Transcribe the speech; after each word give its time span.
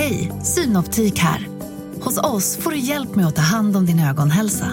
Hej, 0.00 0.32
Synoptik 0.42 1.18
här. 1.18 1.48
Hos 2.00 2.18
oss 2.18 2.56
får 2.56 2.70
du 2.70 2.78
hjälp 2.78 3.14
med 3.14 3.26
att 3.26 3.36
ta 3.36 3.42
hand 3.42 3.76
om 3.76 3.86
din 3.86 4.00
ögonhälsa. 4.00 4.66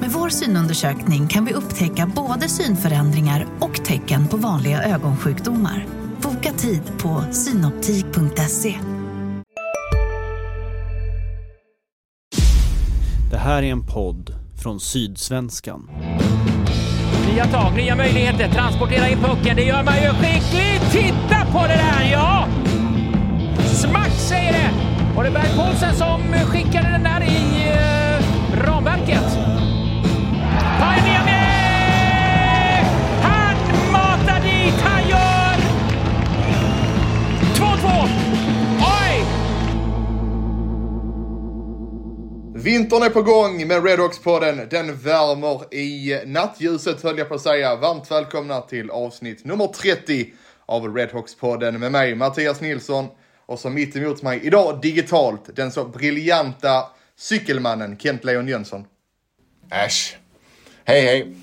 Med 0.00 0.10
vår 0.10 0.28
synundersökning 0.28 1.28
kan 1.28 1.44
vi 1.44 1.52
upptäcka 1.52 2.12
både 2.16 2.48
synförändringar 2.48 3.46
och 3.60 3.84
tecken 3.84 4.28
på 4.28 4.36
vanliga 4.36 4.82
ögonsjukdomar. 4.82 5.86
Boka 6.22 6.52
tid 6.52 6.82
på 6.98 7.24
synoptik.se. 7.32 8.74
Det 13.30 13.38
här 13.38 13.62
är 13.62 13.72
en 13.72 13.86
podd 13.86 14.34
från 14.62 14.80
Sydsvenskan. 14.80 15.90
Nya 17.32 17.44
tag, 17.44 17.76
nya 17.76 17.96
möjligheter, 17.96 18.48
transportera 18.48 19.08
in 19.08 19.18
pucken, 19.18 19.56
det 19.56 19.64
gör 19.64 19.82
man 19.84 19.94
ju 20.02 20.08
skickligt! 20.08 20.92
Titta 20.92 21.52
på 21.52 21.58
det 21.58 21.74
där, 21.74 22.10
ja! 22.12 22.31
Smack 23.82 24.12
säger 24.12 24.52
det! 24.52 24.70
Och 25.16 25.22
det 25.22 25.28
är 25.28 25.32
Berg 25.32 25.56
Paulsen 25.56 25.94
som 25.94 26.22
skickade 26.46 26.88
den 26.90 27.02
där 27.02 27.22
i 27.22 27.68
eh, 27.68 28.66
ramverket. 28.66 29.38
Pajaniemi! 30.78 31.42
Han 33.22 33.56
matar 33.92 34.40
dit, 34.40 34.74
han 34.84 35.08
gör 35.08 35.56
2-2! 37.54 38.08
Oj! 38.80 39.24
Vintern 42.54 43.02
är 43.02 43.10
på 43.10 43.22
gång 43.22 43.66
med 43.66 43.84
Redhawks-podden. 43.84 44.68
Den 44.70 44.96
värmer 44.96 45.74
i 45.74 46.20
nattljuset 46.26 47.02
höll 47.02 47.18
jag 47.18 47.28
på 47.28 47.34
att 47.34 47.40
säga. 47.40 47.76
Varmt 47.76 48.10
välkomna 48.10 48.60
till 48.60 48.90
avsnitt 48.90 49.44
nummer 49.44 49.66
30 49.66 50.26
av 50.66 50.96
Redhawks-podden 50.96 51.78
med 51.78 51.92
mig 51.92 52.14
Mattias 52.14 52.60
Nilsson 52.60 53.06
och 53.46 53.58
så 53.58 53.70
mitt 53.70 53.96
emot 53.96 54.22
mig 54.22 54.40
idag 54.42 54.80
digitalt 54.82 55.56
den 55.56 55.72
så 55.72 55.84
briljanta 55.84 56.84
cykelmannen 57.16 57.98
Kent 57.98 58.24
Leon 58.24 58.48
Jönsson. 58.48 58.84
Äsch. 59.70 60.16
Hej 60.84 61.00
hej. 61.00 61.34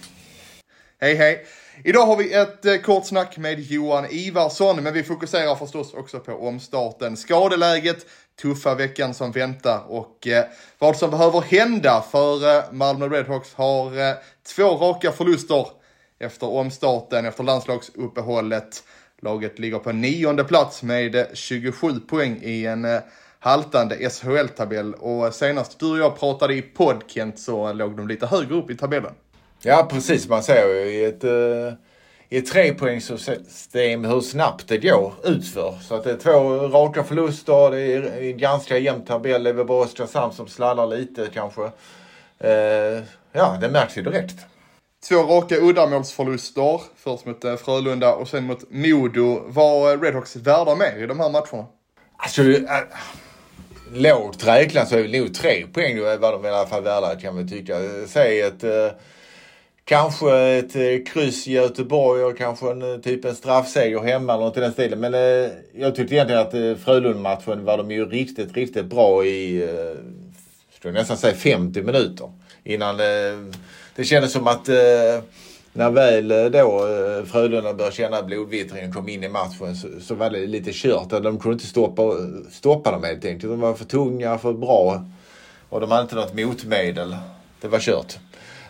Hej 1.02 1.16
hej! 1.16 1.46
Idag 1.84 2.06
har 2.06 2.18
vi 2.18 2.34
ett 2.34 2.66
eh, 2.66 2.78
kort 2.78 3.06
snack 3.06 3.38
med 3.38 3.60
Johan 3.60 4.06
Ivarsson, 4.10 4.84
men 4.84 4.94
vi 4.94 5.04
fokuserar 5.04 5.56
förstås 5.56 5.94
också 5.94 6.20
på 6.20 6.48
omstarten, 6.48 7.18
skadeläget, 7.18 8.06
tuffa 8.42 8.76
veckan 8.76 9.14
som 9.14 9.32
väntar 9.32 9.84
och 9.88 10.28
eh, 10.28 10.46
vad 10.80 10.98
som 10.98 11.12
behöver 11.12 11.42
hända 11.42 12.04
för 12.12 12.58
eh, 12.58 12.64
Malmö 12.72 13.08
Redhawks 13.08 13.54
har 13.54 14.10
eh, 14.10 14.16
två 14.56 14.64
raka 14.64 15.12
förluster 15.12 15.68
efter 16.20 16.50
omstarten, 16.50 17.26
efter 17.26 17.44
landslagsuppehållet. 17.44 18.84
Laget 19.22 19.60
ligger 19.60 19.80
på 19.80 19.92
nionde 19.92 20.44
plats 20.44 20.84
med 20.84 21.28
27 21.34 22.00
poäng 22.00 22.40
i 22.44 22.66
en 22.66 22.86
eh, 22.86 23.00
haltande 23.40 23.96
SHL-tabell 23.96 24.94
och 24.94 25.34
senast 25.34 25.80
du 25.80 25.92
och 25.92 25.98
jag 25.98 26.20
pratade 26.20 26.54
i 26.54 26.62
podd 26.62 27.04
Kent, 27.08 27.40
så 27.40 27.74
låg 27.74 27.98
de 27.98 28.08
lite 28.08 28.26
högre 28.26 28.56
upp 28.56 28.70
i 28.70 28.78
tabellen. 28.78 29.14
Ja 29.62 29.88
precis, 29.92 30.30
man 30.30 30.44
ser 30.44 30.68
ju 30.68 30.92
i 30.92 31.06
ett, 31.06 31.24
uh, 31.24 31.74
i 32.30 32.38
ett 32.38 32.48
trepoängssystem 32.48 34.06
hur 34.06 34.22
snabbt 34.22 34.68
det 34.68 34.78
går 34.78 35.14
utför. 35.24 35.78
Så 35.82 35.96
att 35.96 36.04
det 36.04 36.12
är 36.12 36.18
två 36.18 36.68
raka 36.68 37.04
förluster, 37.04 37.72
det 37.72 37.82
är 37.82 38.22
en 38.22 38.38
ganska 38.38 38.78
jämn 38.78 39.06
tabell. 39.06 39.44
Det 39.44 39.50
är 39.50 39.54
väl 39.54 39.66
bara 39.66 39.84
Oskarshamn 39.84 40.34
som 40.34 40.48
slallar 40.48 40.88
lite 40.88 41.28
kanske. 41.34 41.62
Uh, 41.62 43.04
ja, 43.32 43.58
det 43.62 43.70
märks 43.70 43.98
ju 43.98 44.02
direkt. 44.02 44.36
Två 45.08 45.16
raka 45.16 45.56
uddamålsförluster. 45.56 46.82
Först 46.96 47.26
mot 47.26 47.46
eh, 47.46 47.56
Frölunda 47.56 48.14
och 48.16 48.28
sen 48.28 48.44
mot 48.44 48.72
Modo. 48.72 49.44
Var 49.48 49.94
eh, 49.94 50.02
Redhawks 50.02 50.36
värda 50.36 50.76
mer 50.76 51.04
i 51.04 51.08
de 51.08 51.20
här 51.20 51.30
matcherna? 51.30 51.68
Alltså, 52.18 52.42
äh, 52.42 52.82
lågt 53.94 54.48
räknat 54.48 54.90
så 54.90 54.96
är 54.96 55.04
det 55.04 55.20
nog 55.20 55.34
tre 55.34 55.68
poäng 55.74 55.98
då 55.98 56.04
var 56.04 56.32
de 56.32 56.46
i 56.46 56.50
alla 56.50 56.68
fall 56.68 56.84
värda 56.84 57.16
kan 57.16 57.36
man 57.36 57.50
tycka. 57.50 57.76
Säg 58.08 58.42
ett 58.42 58.64
eh, 58.64 58.92
Kanske 59.90 60.38
ett 60.38 60.76
eh, 60.76 61.14
kryss 61.14 61.48
i 61.48 61.52
Göteborg 61.52 62.24
och 62.24 62.38
kanske 62.38 62.72
en 62.72 63.02
typ 63.02 63.26
en 63.26 63.36
straffseger 63.36 64.00
hemma 64.00 64.34
eller 64.34 64.44
något 64.44 64.58
i 64.58 64.60
den 64.60 64.72
stilen. 64.74 65.00
Men 65.00 65.14
eh, 65.14 65.52
jag 65.74 65.96
tyckte 65.96 66.16
egentligen 66.16 66.42
att 66.42 66.54
eh, 66.54 66.76
Frölunda-matchen 66.76 67.66
var 67.66 67.78
de 67.78 67.92
ju 67.92 68.06
riktigt, 68.06 68.54
riktigt 68.54 68.86
bra 68.86 69.26
i, 69.26 69.64
eh, 69.64 70.04
skulle 70.76 70.94
nästan 70.94 71.18
säga 71.18 71.36
50 71.36 71.82
minuter. 71.82 72.32
Innan 72.64 72.98
det 74.00 74.06
kändes 74.06 74.32
som 74.32 74.48
att 74.48 74.70
eh, 74.70 75.24
när 75.74 75.90
väl 75.90 76.32
eh, 76.32 76.46
då 76.46 76.88
eh, 76.88 77.26
Frölunda 77.26 77.74
började 77.74 77.96
känna 77.96 78.24
blodvittringen 78.24 78.94
kom 78.94 79.10
in 79.10 79.24
i 79.24 79.30
matchen 79.30 79.76
så, 79.76 79.88
så 80.02 80.16
var 80.16 80.30
det 80.30 80.48
lite 80.48 80.72
kört. 80.74 81.10
De 81.10 81.40
kunde 81.40 81.54
inte 81.54 81.66
stoppa, 81.66 82.02
stoppa 82.52 82.92
dem 82.92 83.04
helt 83.04 83.26
enkelt. 83.26 83.52
De 83.52 83.60
var 83.60 83.74
för 83.74 83.86
tunga, 83.86 84.38
för 84.38 84.54
bra. 84.54 85.06
Och 85.70 85.82
de 85.82 85.92
hade 85.92 86.02
inte 86.04 86.16
något 86.16 86.34
motmedel. 86.34 87.16
Det 87.62 87.68
var 87.68 87.80
kört. 87.80 88.18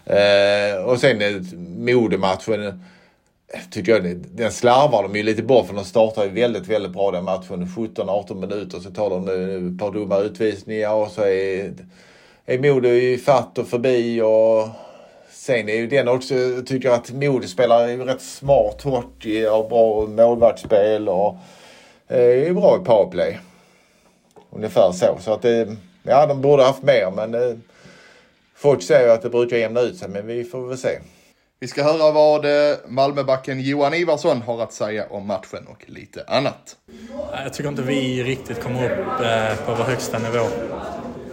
Eh, 0.05 0.83
och 0.85 0.99
sen 0.99 1.21
eh, 1.21 1.41
Modematchen 1.77 2.63
eh, 2.63 2.73
tycker 3.71 3.91
jag 3.91 4.17
den 4.17 4.51
slarvar 4.51 5.03
de 5.03 5.15
ju 5.15 5.23
lite 5.23 5.43
bort 5.43 5.67
för 5.67 5.75
de 5.75 5.85
startar 5.85 6.23
ju 6.23 6.29
väldigt, 6.29 6.67
väldigt 6.67 6.91
bra 6.91 7.11
den 7.11 7.23
matchen. 7.23 7.65
17-18 7.65 8.35
minuter 8.35 8.79
så 8.79 8.91
tar 8.91 9.09
de 9.09 9.27
eh, 9.27 9.73
ett 9.73 9.79
par 9.79 9.91
dumma 9.91 10.17
utvisningar 10.17 10.93
och 10.93 11.11
så 11.11 11.21
är, 11.21 11.73
är 12.45 12.59
Modo 12.59 12.89
i 12.89 13.17
fatt 13.17 13.57
och 13.57 13.67
förbi 13.67 14.21
och 14.21 14.88
sen 15.39 15.69
är 15.69 15.75
ju 15.75 15.87
den 15.87 16.07
också, 16.07 16.35
jag 16.35 16.67
tycker 16.67 16.89
att 16.89 17.11
Modo 17.11 17.47
spelar 17.47 17.87
ju 17.87 18.03
rätt 18.03 18.21
smart 18.21 18.81
hockey 18.81 19.45
och 19.45 19.69
bra 19.69 20.05
målvaktsspel 20.07 21.09
och 21.09 21.35
är 22.07 22.53
bra 22.53 22.77
i 22.81 22.85
powerplay. 22.85 23.39
Ungefär 24.49 24.91
så. 24.91 25.17
Så 25.19 25.33
att 25.33 25.41
det, 25.41 25.75
ja 26.03 26.25
de 26.25 26.41
borde 26.41 26.63
haft 26.63 26.83
mer 26.83 27.11
men 27.15 27.31
det, 27.31 27.57
Folk 28.55 28.81
säger 28.81 29.05
ju 29.05 29.11
att 29.11 29.21
det 29.21 29.29
brukar 29.29 29.57
jämna 29.57 29.81
ut 29.81 29.97
sig, 29.97 30.09
men 30.09 30.27
vi 30.27 30.43
får 30.43 30.67
väl 30.67 30.77
se. 30.77 30.99
Vi 31.59 31.67
ska 31.67 31.83
höra 31.83 32.11
vad 32.11 32.45
eh, 32.45 32.77
Malmöbacken 32.87 33.61
Johan 33.61 33.93
Ivarsson 33.93 34.41
har 34.41 34.63
att 34.63 34.73
säga 34.73 35.05
om 35.09 35.27
matchen 35.27 35.67
och 35.67 35.85
lite 35.89 36.23
annat. 36.27 36.75
Jag 37.43 37.53
tycker 37.53 37.69
inte 37.69 37.81
vi 37.81 38.23
riktigt 38.23 38.63
kommer 38.63 38.85
upp 38.85 39.21
eh, 39.21 39.65
på 39.65 39.75
vår 39.75 39.83
högsta 39.83 40.19
nivå. 40.19 40.45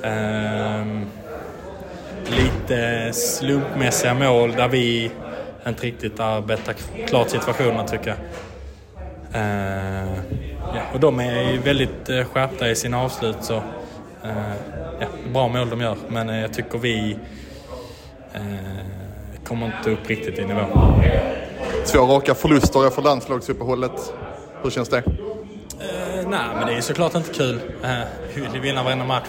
Ehm, 0.02 1.06
lite 2.30 3.12
slumpmässiga 3.12 4.14
mål 4.14 4.52
där 4.52 4.68
vi 4.68 5.10
inte 5.66 5.86
riktigt 5.86 6.20
arbetar 6.20 6.74
klart 7.06 7.30
situationerna 7.30 7.84
tycker 7.88 8.08
jag. 8.08 8.18
Ehm, 9.32 10.08
ja, 10.74 10.80
och 10.94 11.00
de 11.00 11.20
är 11.20 11.52
ju 11.52 11.58
väldigt 11.58 12.08
eh, 12.08 12.24
skärpta 12.24 12.70
i 12.70 12.76
sina 12.76 13.02
avslut 13.02 13.36
så 13.40 13.62
ja, 15.00 15.06
bra 15.32 15.48
mål 15.48 15.70
de 15.70 15.80
gör, 15.80 15.96
men 16.08 16.28
jag 16.28 16.52
tycker 16.52 16.78
vi 16.78 17.18
kommer 19.44 19.66
inte 19.66 19.90
upp 19.90 20.08
riktigt 20.08 20.38
i 20.38 20.44
nivå. 20.44 20.60
Två 21.86 21.98
raka 21.98 22.34
förluster 22.34 22.86
efter 22.86 23.02
landslagsuppehållet. 23.02 24.12
Hur 24.62 24.70
känns 24.70 24.88
det? 24.88 25.02
Nej, 26.26 26.40
men 26.54 26.66
det 26.66 26.74
är 26.74 26.80
såklart 26.80 27.14
inte 27.14 27.32
kul. 27.34 27.60
Vi 28.34 28.40
vill 28.40 28.60
vinna 28.60 28.82
varenda 28.82 29.04
match. 29.04 29.28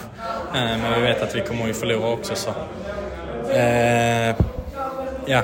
Men 0.53 0.94
vi 0.94 1.02
vet 1.02 1.22
att 1.22 1.35
vi 1.35 1.41
kommer 1.41 1.69
att 1.69 1.78
förlora 1.78 2.09
också. 2.09 2.35
Så. 2.35 2.53
Eh, 3.53 4.35
ja, 5.25 5.41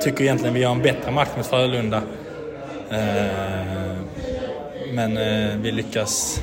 tycker 0.00 0.24
egentligen 0.24 0.54
vi 0.54 0.60
gör 0.60 0.70
en 0.70 0.82
bättre 0.82 1.10
match 1.10 1.28
mot 1.36 1.46
Frölunda. 1.46 2.02
Eh, 2.90 3.96
men 4.92 5.16
eh, 5.16 5.56
vi 5.60 5.72
lyckas 5.72 6.42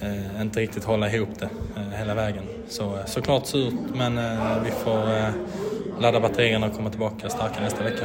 eh, 0.00 0.40
inte 0.42 0.60
riktigt 0.60 0.84
hålla 0.84 1.10
ihop 1.10 1.28
det 1.38 1.48
eh, 1.76 1.98
hela 1.98 2.14
vägen. 2.14 2.42
Så 2.68 2.98
såklart 3.06 3.46
surt, 3.46 3.74
men 3.94 4.18
eh, 4.18 4.62
vi 4.64 4.70
får 4.70 5.16
eh, 5.16 5.28
ladda 6.00 6.20
batterierna 6.20 6.66
och 6.66 6.76
komma 6.76 6.90
tillbaka 6.90 7.28
starka 7.28 7.60
nästa 7.60 7.84
vecka. 7.84 8.04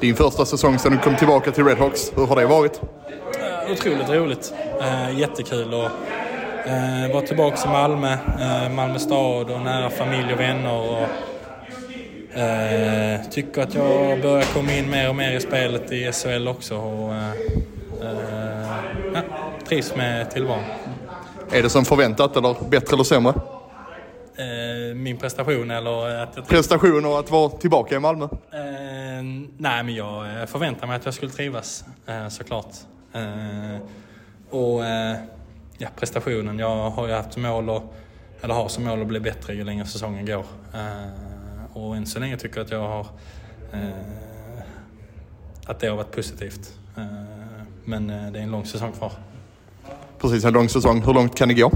Din 0.00 0.16
första 0.16 0.46
säsong 0.46 0.78
sedan 0.78 0.92
du 0.92 0.98
kom 0.98 1.16
tillbaka 1.16 1.50
till 1.50 1.64
Redhawks, 1.64 2.12
hur 2.16 2.26
har 2.26 2.36
det 2.36 2.46
varit? 2.46 2.80
Eh, 3.40 3.72
otroligt 3.72 4.08
roligt. 4.08 4.54
Eh, 4.80 5.18
jättekul 5.18 5.74
att 5.74 5.90
eh, 6.66 7.12
vara 7.12 7.26
tillbaka 7.26 7.68
i 7.68 7.72
Malmö, 7.72 8.12
eh, 8.12 8.72
Malmö 8.72 8.98
stad 8.98 9.50
och 9.50 9.60
nära 9.60 9.90
familj 9.90 10.32
och 10.32 10.40
vänner. 10.40 10.72
Och, 10.72 11.08
eh, 12.38 13.20
tycker 13.30 13.62
att 13.62 13.74
jag 13.74 14.20
börjar 14.22 14.54
komma 14.54 14.72
in 14.72 14.90
mer 14.90 15.08
och 15.08 15.16
mer 15.16 15.36
i 15.36 15.40
spelet 15.40 15.92
i 15.92 16.12
SHL 16.12 16.48
också. 16.48 16.76
Och, 16.76 17.14
eh, 17.14 17.30
eh, 18.02 18.76
ja, 19.14 19.20
trivs 19.68 19.96
med 19.96 20.30
tillvaron. 20.30 20.64
Är 21.52 21.62
det 21.62 21.70
som 21.70 21.84
förväntat 21.84 22.36
eller 22.36 22.56
bättre 22.68 22.94
eller 22.94 23.04
sämre? 23.04 23.34
Eh, 24.36 24.94
min 24.94 25.16
prestation 25.16 25.70
eller 25.70 26.22
att 26.22 26.36
jag 26.36 26.48
Prestation 26.48 27.06
och 27.06 27.18
att 27.18 27.30
vara 27.30 27.48
tillbaka 27.48 27.94
i 27.94 27.98
Malmö? 27.98 28.28
Nej, 29.58 29.82
men 29.82 29.94
jag 29.94 30.48
förväntade 30.48 30.86
mig 30.86 30.96
att 30.96 31.04
jag 31.04 31.14
skulle 31.14 31.32
trivas 31.32 31.84
såklart. 32.30 32.74
Och 34.50 34.82
ja, 35.80 35.88
prestationen. 35.96 36.58
Jag 36.58 36.90
har 36.90 37.06
ju 37.06 37.12
haft 37.12 37.32
som 37.32 37.42
mål 37.42 37.70
och, 37.70 37.94
eller 38.40 38.54
har 38.54 38.68
som 38.68 38.84
mål 38.84 39.00
att 39.00 39.06
bli 39.06 39.20
bättre 39.20 39.54
ju 39.54 39.64
längre 39.64 39.86
säsongen 39.86 40.26
går. 40.26 40.44
Eh, 40.74 41.76
och 41.76 41.96
än 41.96 42.06
så 42.06 42.20
länge 42.20 42.36
tycker 42.36 42.56
jag 42.56 42.64
att 42.64 42.70
jag 42.70 42.88
har 42.88 43.06
eh, 43.72 43.90
att 45.66 45.80
det 45.80 45.88
har 45.88 45.96
varit 45.96 46.10
positivt. 46.10 46.74
Eh, 46.96 47.04
men 47.84 48.10
eh, 48.10 48.32
det 48.32 48.38
är 48.38 48.42
en 48.42 48.50
lång 48.50 48.66
säsong 48.66 48.92
kvar. 48.92 49.12
precis 50.18 50.44
en 50.44 50.52
lång 50.52 50.68
säsong. 50.68 51.02
Hur 51.02 51.14
långt 51.14 51.36
kan 51.36 51.48
det 51.48 51.54
gå? 51.54 51.72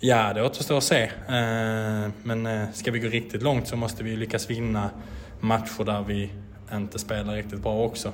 Ja, 0.00 0.32
det 0.32 0.42
återstår 0.42 0.78
att 0.78 0.84
se. 0.84 1.02
Eh, 1.02 2.10
men 2.22 2.46
eh, 2.46 2.70
ska 2.72 2.90
vi 2.90 2.98
gå 2.98 3.08
riktigt 3.08 3.42
långt 3.42 3.68
så 3.68 3.76
måste 3.76 4.04
vi 4.04 4.16
lyckas 4.16 4.50
vinna 4.50 4.90
matcher 5.40 5.84
där 5.84 6.02
vi 6.02 6.30
inte 6.72 6.98
spelar 6.98 7.34
riktigt 7.34 7.60
bra 7.60 7.84
också. 7.84 8.12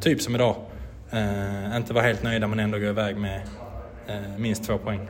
Typ 0.00 0.20
som 0.22 0.34
idag. 0.34 0.56
Inte 1.76 1.92
vara 1.92 2.04
helt 2.04 2.22
nöjda 2.22 2.46
men 2.46 2.60
ändå 2.60 2.78
gå 2.78 2.84
iväg 2.84 3.16
med 3.16 3.40
minst 4.38 4.64
två 4.64 4.78
poäng. 4.78 5.00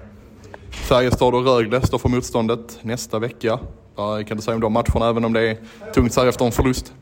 Färjestad 0.71 1.35
och 1.35 1.45
Rögle 1.45 1.87
står 1.87 1.99
för 1.99 2.09
motståndet 2.09 2.79
nästa 2.83 3.19
vecka. 3.19 3.59
Vad 3.95 4.29
kan 4.29 4.37
du 4.37 4.43
säga 4.43 4.55
om 4.55 4.61
de 4.61 4.73
matcherna 4.73 5.09
även 5.09 5.25
om 5.25 5.33
det 5.33 5.51
är 5.51 5.57
tungt 5.95 6.13
så 6.13 6.21
här 6.21 6.29
efter 6.29 6.45
en 6.45 6.53
förlust? 6.53 6.93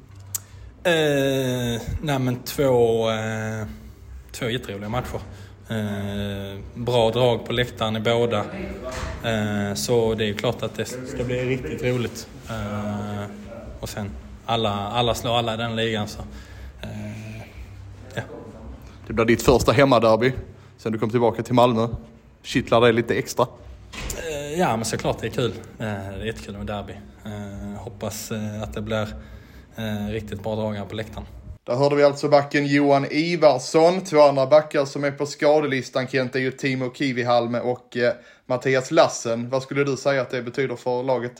Eh, 0.85 1.83
nej 2.03 2.19
men 2.19 2.43
två, 2.45 3.11
eh, 3.11 3.67
två 4.33 4.47
jätteroliga 4.47 4.89
matcher. 4.89 5.21
Eh, 5.69 6.59
bra 6.75 7.11
drag 7.11 7.47
på 7.47 7.53
läktaren 7.53 7.97
i 7.97 8.01
båda. 8.01 8.39
Eh, 9.25 9.75
så 9.75 10.15
det 10.15 10.29
är 10.29 10.35
klart 10.35 10.63
att 10.63 10.75
det 10.75 10.85
ska 10.85 11.25
bli 11.25 11.45
riktigt 11.45 11.83
roligt. 11.83 12.27
Eh, 12.51 13.25
och 13.81 13.89
sen 13.89 14.11
alla, 14.47 14.71
alla 14.71 15.15
slår 15.15 15.39
alla 15.39 15.55
i 15.55 15.57
den 15.57 15.77
ligan 15.77 16.09
så. 16.09 16.21
Eh, 16.83 17.43
ja. 18.15 18.23
Det 19.07 19.13
blir 19.13 19.25
ditt 19.25 19.43
första 19.43 19.73
hemmaderby 19.73 20.33
sen 20.83 20.93
du 20.93 20.99
kom 20.99 21.11
tillbaka 21.11 21.43
till 21.43 21.55
Malmö. 21.55 21.89
Kittlar 22.43 22.81
det 22.81 22.93
lite 22.93 23.15
extra? 23.15 23.47
Eh, 24.29 24.59
ja 24.59 24.77
men 24.77 24.85
såklart 24.85 25.19
det 25.21 25.27
är 25.27 25.31
kul. 25.31 25.53
Eh, 25.79 25.85
det 25.87 25.87
är 25.87 26.25
jättekul 26.25 26.59
med 26.59 26.67
derby. 26.67 26.93
Hoppas 27.79 28.33
att 28.63 28.75
det 28.75 28.83
blir 28.83 29.09
riktigt 30.11 30.43
bra 30.43 30.57
dragare 30.57 30.87
på 30.87 30.95
läktaren. 30.95 31.27
Där 31.65 31.77
hörde 31.77 31.97
vi 31.97 32.05
alltså 32.05 32.29
backen 32.29 32.67
Johan 32.67 33.07
Ivarsson. 33.11 34.01
Två 34.01 34.21
andra 34.21 34.47
backar 34.47 34.85
som 34.85 35.05
är 35.05 35.11
på 35.11 35.27
skadelistan 35.27 36.07
Kent 36.09 36.37
är 36.37 36.41
ju 36.41 36.51
Timo 36.51 36.95
Kivihalme 36.95 37.61
och 37.61 37.97
eh, 37.97 38.13
Mattias 38.47 38.91
Lassen. 38.91 39.51
Vad 39.51 39.63
skulle 39.63 39.85
du 39.85 39.97
säga 39.97 40.23
att 40.23 40.31
det 40.31 40.43
betyder 40.43 40.77
för 40.77 41.03
laget? 41.03 41.33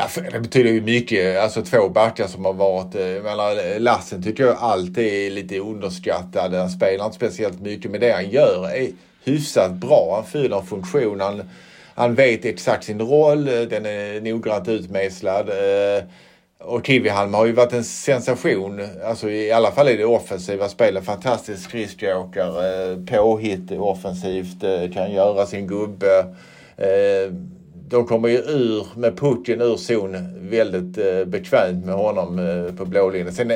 Ja, 0.00 0.22
det 0.32 0.40
betyder 0.40 0.70
ju 0.70 0.80
mycket. 0.80 1.38
Alltså 1.38 1.62
två 1.62 1.88
backar 1.88 2.26
som 2.26 2.44
har 2.44 2.52
varit... 2.52 2.94
Eh, 2.94 3.22
menar, 3.22 3.78
Lassen 3.78 4.22
tycker 4.22 4.44
jag 4.44 4.56
alltid 4.56 5.06
är 5.06 5.30
lite 5.30 5.58
underskattad. 5.58 6.54
Han 6.54 6.70
spelar 6.70 7.04
inte 7.04 7.16
speciellt 7.16 7.60
mycket 7.60 7.90
men 7.90 8.00
det 8.00 8.12
han 8.12 8.30
gör 8.30 8.70
är 8.70 8.88
hyfsat 9.24 9.72
bra. 9.72 10.12
Han 10.14 10.26
fyller 10.26 10.56
en 10.56 10.66
funktion. 10.66 11.20
Han, 11.20 11.50
han 11.94 12.14
vet 12.14 12.44
exakt 12.44 12.84
sin 12.84 13.00
roll. 13.00 13.44
Den 13.44 13.86
är 13.86 14.20
noggrant 14.20 14.68
utmejslad. 14.68 15.48
Eh, 15.48 16.04
och 16.58 16.86
Kivihalm 16.86 17.34
har 17.34 17.46
ju 17.46 17.52
varit 17.52 17.72
en 17.72 17.84
sensation. 17.84 18.88
Alltså 19.04 19.30
i 19.30 19.52
alla 19.52 19.70
fall 19.70 19.88
i 19.88 19.96
det 19.96 20.04
offensiva 20.04 20.68
spelet. 20.68 21.04
Fantastisk 21.04 21.62
skridskoåkare. 21.64 22.90
Eh, 22.92 22.98
påhitt 23.16 23.72
offensivt. 23.72 24.60
Kan 24.94 25.12
göra 25.12 25.46
sin 25.46 25.66
gubbe. 25.66 26.34
De 27.90 28.06
kommer 28.06 28.28
ju 28.28 28.38
ur 28.38 28.86
med 28.96 29.16
pucken 29.16 29.60
ur 29.60 29.76
zon 29.76 30.16
väldigt 30.50 30.98
eh, 30.98 31.24
bekvämt 31.24 31.84
med 31.84 31.94
honom 31.94 32.38
eh, 32.38 32.74
på 32.74 32.84
blålinjen. 32.84 33.34
Sen, 33.34 33.52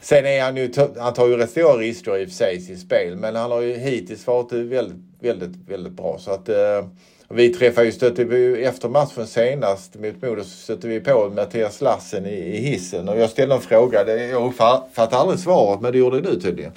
sen 0.00 0.26
är 0.26 0.42
han 0.42 0.56
ju, 0.56 0.72
han 0.98 1.14
tar 1.14 1.26
ju 1.26 1.36
rätt 1.36 1.50
stora 1.50 1.76
risker 1.76 2.18
i 2.18 2.24
och 2.24 2.28
för 2.28 2.34
sig 2.34 2.56
i 2.56 2.60
sitt 2.60 2.80
spel. 2.80 3.16
Men 3.16 3.36
han 3.36 3.50
har 3.50 3.60
ju 3.60 3.74
hittills 3.74 4.26
varit 4.26 4.52
väldigt, 4.52 4.96
väldigt, 5.20 5.68
väldigt 5.68 5.92
bra. 5.92 6.18
Så 6.18 6.30
att 6.30 6.48
eh, 6.48 6.84
vi 7.28 7.48
träffade 7.48 7.86
ju, 7.86 7.92
stötte 7.92 8.24
vi 8.24 8.64
efter 8.64 8.88
matchen 8.88 9.26
senast 9.26 9.94
mot 9.94 10.22
Modo 10.22 10.42
så 10.42 10.50
stötte 10.50 10.88
vi 10.88 11.00
på 11.00 11.32
Mattias 11.36 11.80
Lassen 11.80 12.26
i, 12.26 12.34
i 12.34 12.56
hissen 12.56 13.08
och 13.08 13.18
jag 13.18 13.30
ställde 13.30 13.54
en 13.54 13.60
fråga. 13.60 14.16
Jag 14.16 14.48
uppfattade 14.48 15.16
aldrig 15.16 15.40
svaret 15.40 15.80
men 15.80 15.92
det 15.92 15.98
gjorde 15.98 16.20
du 16.20 16.40
tydligen. 16.40 16.72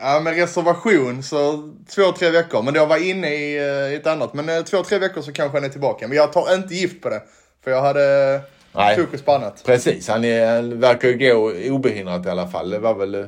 Ja, 0.00 0.20
med 0.20 0.36
reservation 0.36 1.22
så 1.22 1.70
två, 1.94 2.12
tre 2.12 2.30
veckor. 2.30 2.62
Men 2.62 2.74
jag 2.74 2.86
var 2.86 3.10
inne 3.10 3.34
i, 3.34 3.54
i 3.54 3.92
eh, 3.92 3.98
ett 3.98 4.06
annat. 4.06 4.34
Men 4.34 4.48
eh, 4.48 4.62
två, 4.62 4.82
tre 4.82 4.98
veckor 4.98 5.22
så 5.22 5.32
kanske 5.32 5.58
han 5.58 5.64
är 5.64 5.68
tillbaka. 5.68 6.08
Men 6.08 6.16
jag 6.16 6.32
tar 6.32 6.54
inte 6.54 6.74
gift 6.74 7.02
på 7.02 7.08
det. 7.08 7.22
För 7.64 7.70
jag 7.70 7.82
hade 7.82 8.40
Nej. 8.72 8.96
fokus 8.96 9.22
på 9.22 9.32
annat. 9.32 9.62
Precis, 9.66 10.08
han, 10.08 10.24
är, 10.24 10.54
han 10.54 10.80
verkar 10.80 11.08
ju 11.08 11.18
gå 11.18 11.52
obehindrat 11.74 12.26
i 12.26 12.28
alla 12.28 12.48
fall. 12.48 12.70
Det 12.70 12.78
var 12.78 12.94
väl, 12.94 13.26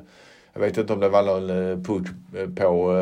jag 0.52 0.60
vet 0.60 0.78
inte 0.78 0.92
om 0.92 1.00
det 1.00 1.08
var 1.08 1.22
någon 1.22 1.70
eh, 1.70 1.78
push 1.78 2.10
på 2.56 2.94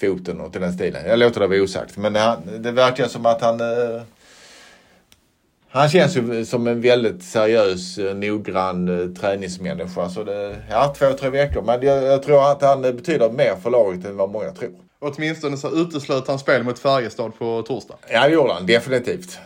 foten 0.00 0.40
och 0.40 0.52
till 0.52 0.60
den 0.60 0.72
stilen. 0.72 1.08
Jag 1.08 1.18
låter 1.18 1.40
det 1.40 1.46
vara 1.46 1.62
osagt. 1.62 1.96
Men 1.96 2.12
det, 2.12 2.38
det 2.58 2.72
verkar 2.72 3.06
som 3.06 3.26
att 3.26 3.40
han... 3.40 3.60
Eh, 3.60 4.02
han 5.76 5.88
känns 5.88 6.16
ju 6.16 6.44
som 6.44 6.66
en 6.66 6.80
väldigt 6.80 7.22
seriös, 7.22 7.98
eh, 7.98 8.14
noggrann 8.14 9.00
eh, 9.00 9.08
träningsmänniska. 9.20 10.08
Så 10.08 10.24
det, 10.24 10.56
ja, 10.70 10.94
två, 10.98 11.12
tre 11.12 11.30
veckor. 11.30 11.62
Men 11.62 11.82
jag, 11.82 12.02
jag 12.02 12.22
tror 12.22 12.50
att 12.50 12.62
han 12.62 12.82
betyder 12.82 13.30
mer 13.30 13.56
för 13.56 13.70
laget 13.70 14.04
än 14.04 14.16
vad 14.16 14.30
många 14.30 14.50
tror. 14.50 14.70
Åtminstone 14.98 15.56
så 15.56 15.70
uteslöt 15.70 16.28
han 16.28 16.38
spel 16.38 16.62
mot 16.62 16.78
Färjestad 16.78 17.38
på 17.38 17.62
torsdag. 17.62 17.94
Ja, 18.08 18.28
det 18.28 18.34
gjorde 18.34 18.52
han. 18.52 18.66
Definitivt. 18.66 19.38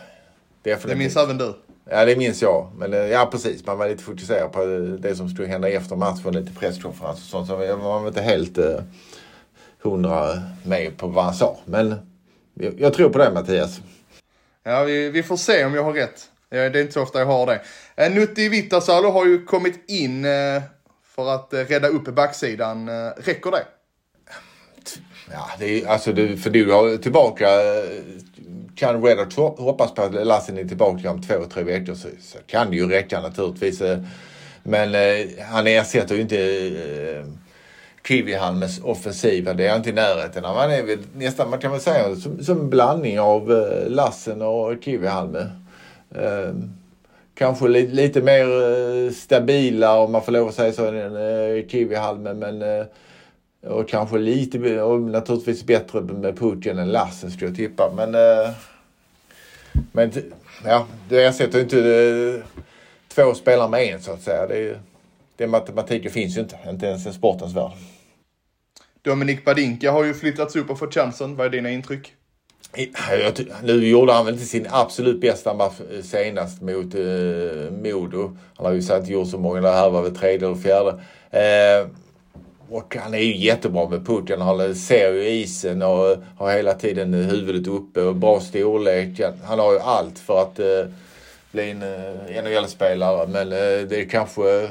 Definitivt. 0.63 0.89
Det 0.89 0.95
minns 0.95 1.17
även 1.17 1.37
du. 1.37 1.53
Ja, 1.89 2.05
det 2.05 2.15
minns 2.15 2.41
jag. 2.41 2.67
Men 2.77 3.09
ja, 3.09 3.29
precis. 3.31 3.65
Man 3.65 3.77
var 3.77 3.89
lite 3.89 4.03
fokuserad 4.03 4.51
på 4.51 4.65
det 4.99 5.15
som 5.15 5.29
skulle 5.29 5.47
hända 5.47 5.69
efter 5.69 5.95
matchen. 5.95 6.33
Lite 6.33 6.51
presskonferens 6.59 7.17
och 7.17 7.29
sånt. 7.29 7.47
Så 7.47 7.57
man 7.57 7.79
var 7.79 8.07
inte 8.07 8.21
helt 8.21 8.59
hundra 9.83 10.41
med 10.63 10.97
på 10.97 11.07
vad 11.07 11.23
han 11.23 11.33
sa. 11.33 11.57
Men 11.65 11.95
jag 12.77 12.93
tror 12.93 13.09
på 13.09 13.17
det 13.17 13.31
Mattias. 13.31 13.81
Ja, 14.63 14.83
vi, 14.83 15.09
vi 15.09 15.23
får 15.23 15.37
se 15.37 15.65
om 15.65 15.73
jag 15.73 15.83
har 15.83 15.93
rätt. 15.93 16.29
Det 16.49 16.57
är 16.57 16.77
inte 16.77 16.93
så 16.93 17.01
ofta 17.01 17.19
jag 17.19 17.25
har 17.25 17.45
det. 17.45 17.61
Eh, 17.95 18.11
Nutti 18.11 18.49
Vittasalo 18.49 19.09
har 19.09 19.25
ju 19.25 19.45
kommit 19.45 19.89
in 19.89 20.25
eh, 20.25 20.61
för 21.15 21.35
att 21.35 21.53
eh, 21.53 21.59
rädda 21.59 21.87
upp 21.87 22.03
backsidan. 22.03 22.89
Räcker 23.17 23.51
det? 23.51 23.63
Ja, 25.31 25.49
det 25.59 25.65
är, 25.65 25.87
alltså 25.87 26.13
du, 26.13 26.37
för 26.37 26.49
du 26.49 26.71
har 26.71 26.97
tillbaka 26.97 27.47
kan 28.75 29.03
Reddart 29.03 29.33
hoppas 29.59 29.93
på 29.93 30.01
att 30.01 30.27
Lassen 30.27 30.57
är 30.57 30.65
tillbaka 30.65 31.11
om 31.11 31.21
två, 31.21 31.45
tre 31.53 31.63
veckor 31.63 31.93
så, 31.93 32.07
så 32.21 32.37
kan 32.47 32.69
det 32.69 32.75
ju 32.75 32.89
räcka 32.89 33.21
naturligtvis. 33.21 33.81
Men 34.63 34.95
han 35.51 35.67
ersätter 35.67 36.15
ju 36.15 36.21
inte 36.21 37.25
Kivihalmes 38.11 38.79
offensiva. 38.83 39.53
Det 39.53 39.67
är 39.67 39.75
inte 39.75 39.89
i 39.89 39.93
närheten 39.93 40.45
av. 40.45 40.55
Han 40.55 40.71
är 40.71 40.83
väl 40.83 40.99
nästan, 41.15 41.49
man 41.49 41.59
kan 41.59 41.71
väl 41.71 41.81
säga, 41.81 42.15
som, 42.15 42.43
som 42.43 42.59
en 42.59 42.69
blandning 42.69 43.19
av 43.19 43.51
eh, 43.51 43.89
Lassen 43.89 44.41
och 44.41 44.83
Kivihalme. 44.83 45.49
Eh, 46.15 46.53
kanske 47.35 47.67
li, 47.67 47.87
lite 47.87 48.21
mer 48.21 48.45
eh, 48.45 49.11
stabila 49.11 49.99
om 49.99 50.11
man 50.11 50.23
får 50.23 50.31
lov 50.31 50.47
att 50.47 50.55
säga 50.55 50.73
så 50.73 50.85
än 50.87 51.15
eh, 51.15 51.67
Kivihalme. 51.67 52.33
Men, 52.33 52.61
eh, 52.61 52.85
och 53.71 53.89
kanske 53.89 54.17
lite, 54.17 54.81
och 54.81 55.01
naturligtvis 55.01 55.63
bättre 55.65 56.01
med 56.01 56.39
Putin 56.39 56.77
än 56.77 56.91
Lassen 56.91 57.31
skulle 57.31 57.49
jag 57.49 57.57
tippa. 57.57 57.91
Men, 57.95 58.15
eh, 58.15 58.51
men 59.91 60.11
ja, 60.65 60.85
det 61.09 61.23
ersätter 61.23 61.57
ju 61.57 61.63
inte 61.63 61.79
eh, 61.79 62.63
två 63.15 63.33
spelare 63.33 63.69
med 63.69 63.93
en 63.93 64.01
så 64.01 64.11
att 64.11 64.21
säga. 64.21 64.47
Det 64.47 64.57
är, 64.57 64.79
den 65.37 65.49
matematiken 65.49 66.11
finns 66.11 66.37
ju 66.37 66.41
inte, 66.41 66.57
inte 66.69 66.85
ens 66.85 67.07
i 67.07 67.13
sportens 67.13 67.55
värld. 67.55 67.71
Dominik 69.01 69.45
Badinka 69.45 69.91
har 69.91 70.03
ju 70.03 70.13
flyttats 70.13 70.55
upp 70.55 70.69
och 70.69 70.79
fått 70.79 70.93
chansen. 70.93 71.35
Vad 71.35 71.45
är 71.45 71.49
dina 71.49 71.69
intryck? 71.69 72.13
Nu 73.63 73.87
gjorde 73.87 74.13
han 74.13 74.25
väl 74.25 74.33
inte 74.33 74.45
sin 74.45 74.67
absolut 74.69 75.21
bästa 75.21 75.53
match 75.53 75.79
eh, 75.91 76.01
senast 76.01 76.61
mot 76.61 76.95
eh, 76.95 77.71
Modo. 77.71 78.37
Han 78.55 78.65
har 78.65 78.73
ju 78.73 78.81
sagt 78.81 79.07
gjort 79.07 79.27
så 79.29 79.37
många, 79.37 79.61
det 79.61 79.71
här 79.71 79.89
var 79.89 80.01
väl 80.01 80.15
tredje 80.15 80.47
eller 80.47 80.57
fjärde. 80.57 80.89
Eh, 81.31 81.87
och 82.69 82.95
han 82.95 83.13
är 83.13 83.19
ju 83.19 83.37
jättebra 83.37 83.89
med 83.89 84.05
pucken. 84.05 84.41
Han 84.41 84.75
ser 84.75 85.13
ju 85.13 85.29
isen 85.29 85.81
och 85.81 86.17
har 86.37 86.51
hela 86.51 86.73
tiden 86.73 87.13
huvudet 87.13 87.67
uppe 87.67 88.01
och 88.01 88.15
bra 88.15 88.39
storlek. 88.39 89.21
Han 89.43 89.59
har 89.59 89.73
ju 89.73 89.79
allt 89.79 90.19
för 90.19 90.41
att 90.41 90.59
eh, 90.59 90.85
bli 91.51 91.71
en 91.71 91.83
eh, 91.83 92.43
NHL-spelare. 92.43 93.27
Men 93.27 93.51
eh, 93.51 93.87
det 93.87 94.01
är 94.01 94.09
kanske 94.09 94.69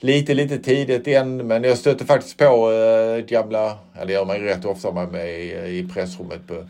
lite, 0.00 0.34
lite 0.34 0.58
tidigt 0.58 1.08
än. 1.08 1.36
Men 1.36 1.64
jag 1.64 1.78
stötte 1.78 2.04
faktiskt 2.04 2.36
på 2.36 2.72
äh, 2.72 3.24
gamla, 3.24 3.78
eller 3.94 4.06
det 4.06 4.12
gör 4.12 4.24
man 4.24 4.36
ju 4.36 4.42
rätt 4.42 4.64
ofta 4.64 4.92
med, 4.92 5.12
mig 5.12 5.50
i, 5.78 5.88
pressrummet 5.94 6.46
på, 6.46 6.64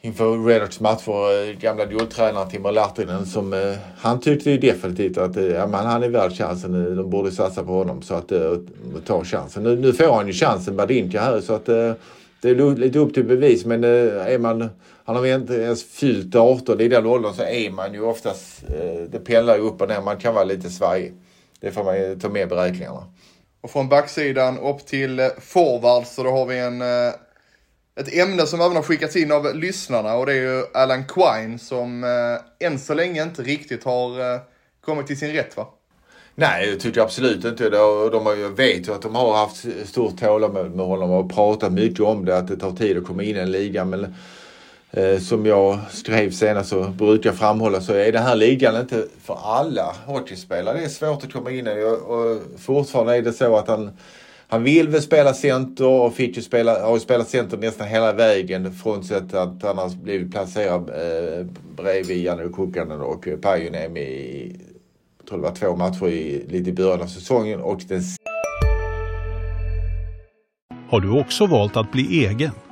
inför 0.00 0.44
Redhawks 0.46 0.80
matcher, 0.80 1.48
eh, 1.48 1.56
gamla 1.56 1.86
guldtränaren 1.86 2.48
Timo 2.48 2.70
Lahtinen 2.70 3.26
som 3.26 3.52
äh, 3.52 3.74
han 3.96 4.20
tyckte 4.20 4.50
ju 4.50 4.58
definitivt 4.58 5.18
att 5.18 5.36
äh, 5.36 5.44
ja, 5.44 5.66
man, 5.66 5.86
han 5.86 6.02
är 6.02 6.08
värd 6.08 6.32
chansen. 6.32 6.96
De 6.96 7.10
borde 7.10 7.30
satsa 7.30 7.64
på 7.64 7.72
honom 7.72 8.02
så 8.02 8.14
att 8.14 8.32
äh, 8.32 8.52
ta 9.06 9.24
chansen. 9.24 9.62
Nu, 9.62 9.76
nu 9.76 9.92
får 9.92 10.14
han 10.14 10.26
ju 10.26 10.32
chansen, 10.32 10.76
Badinka 10.76 11.20
här 11.20 11.40
så 11.40 11.52
att 11.52 11.68
äh, 11.68 11.92
det 12.42 12.50
är 12.50 12.76
lite 12.76 12.98
upp 12.98 13.14
till 13.14 13.24
bevis 13.24 13.64
men 13.64 13.84
är 13.84 14.38
man, 14.38 14.68
han 15.04 15.16
har 15.16 15.26
inte 15.26 15.54
ens 15.54 15.84
fyllt 15.84 16.34
18 16.34 16.80
i 16.80 16.88
den 16.88 17.06
åldern 17.06 17.34
så 17.34 17.42
är 17.42 17.70
man 17.70 17.94
ju 17.94 18.00
oftast, 18.00 18.62
det 19.10 19.18
pendlar 19.24 19.56
ju 19.56 19.62
upp 19.62 19.82
och 19.82 19.88
ner, 19.88 20.00
man 20.00 20.16
kan 20.16 20.34
vara 20.34 20.44
lite 20.44 20.70
svajig. 20.70 21.14
Det 21.60 21.70
får 21.70 21.84
man 21.84 21.96
ju 21.96 22.18
ta 22.18 22.28
med 22.28 22.42
i 22.42 22.46
beräkningarna. 22.46 23.06
Och 23.60 23.70
från 23.70 23.88
backsidan 23.88 24.58
upp 24.58 24.86
till 24.86 25.20
eh, 25.20 25.26
forward 25.40 26.06
så 26.06 26.22
då 26.22 26.30
har 26.30 26.46
vi 26.46 26.58
en, 26.58 26.82
eh, 26.82 27.12
ett 28.00 28.14
ämne 28.14 28.46
som 28.46 28.60
även 28.60 28.76
har 28.76 28.82
skickats 28.82 29.16
in 29.16 29.32
av 29.32 29.54
lyssnarna 29.54 30.14
och 30.14 30.26
det 30.26 30.32
är 30.32 30.36
ju 30.36 30.64
Alan 30.74 31.04
Quine 31.04 31.58
som 31.58 32.04
eh, 32.04 32.66
än 32.66 32.78
så 32.78 32.94
länge 32.94 33.22
inte 33.22 33.42
riktigt 33.42 33.84
har 33.84 34.40
kommit 34.80 35.06
till 35.06 35.18
sin 35.18 35.32
rätt 35.32 35.56
va? 35.56 35.68
Nej, 36.34 36.68
jag 36.68 36.80
tycker 36.80 37.00
absolut 37.00 37.44
inte 37.44 37.70
det. 37.70 38.10
De 38.10 38.26
har, 38.26 38.36
jag 38.36 38.50
vet 38.50 38.88
ju 38.88 38.94
att 38.94 39.02
de 39.02 39.14
har 39.14 39.36
haft 39.36 39.66
stort 39.88 40.20
tålamod 40.20 40.70
med 40.70 40.86
honom 40.86 41.10
och 41.10 41.32
pratat 41.32 41.72
mycket 41.72 42.00
om 42.00 42.24
det, 42.24 42.36
att 42.36 42.48
det 42.48 42.56
tar 42.56 42.70
tid 42.70 42.98
att 42.98 43.06
komma 43.06 43.22
in 43.22 43.36
i 43.36 43.38
en 43.38 43.50
liga. 43.50 43.84
Men 43.84 44.14
Eh, 44.92 45.18
som 45.18 45.46
jag 45.46 45.78
skrev 45.90 46.30
senast 46.30 46.70
så 46.70 46.88
brukar 46.88 47.30
jag 47.30 47.38
framhålla 47.38 47.80
så 47.80 47.92
är 47.92 48.12
den 48.12 48.22
här 48.22 48.36
ligan 48.36 48.80
inte 48.80 49.06
för 49.22 49.38
alla 49.42 49.94
hockeyspelare. 50.06 50.78
Det 50.78 50.84
är 50.84 50.88
svårt 50.88 51.24
att 51.24 51.32
komma 51.32 51.50
in 51.50 51.66
i 51.66 51.84
och, 51.84 52.18
och 52.18 52.42
fortfarande 52.58 53.16
är 53.16 53.22
det 53.22 53.32
så 53.32 53.56
att 53.56 53.68
han 53.68 53.90
han 54.52 54.62
vill 54.62 54.88
väl 54.88 55.02
spela 55.02 55.34
center 55.34 55.86
och 55.86 56.14
Fitch 56.14 56.44
spela, 56.44 56.86
har 56.86 56.94
ju 56.94 57.00
spelat 57.00 57.28
center 57.28 57.56
nästan 57.56 57.88
hela 57.88 58.12
vägen 58.12 58.72
frånsett 58.72 59.34
att 59.34 59.62
han 59.62 59.78
har 59.78 60.02
blivit 60.02 60.30
placerad 60.30 60.90
eh, 60.90 61.46
bredvid 61.76 62.24
Janne 62.24 62.48
Kukkanen 62.54 63.00
och 63.00 63.28
Pajuniemi 63.42 64.00
i, 64.00 64.60
jag 65.18 65.26
tror 65.28 65.38
det 65.38 65.44
var 65.44 65.54
två 65.54 65.76
matcher 65.76 66.08
i, 66.08 66.46
lite 66.48 66.70
i 66.70 66.72
början 66.72 67.00
av 67.00 67.06
säsongen 67.06 67.60
och 67.60 67.80
den 67.88 68.02
Har 70.88 71.00
du 71.00 71.20
också 71.20 71.46
valt 71.46 71.76
att 71.76 71.92
bli 71.92 72.26
egen? 72.26 72.50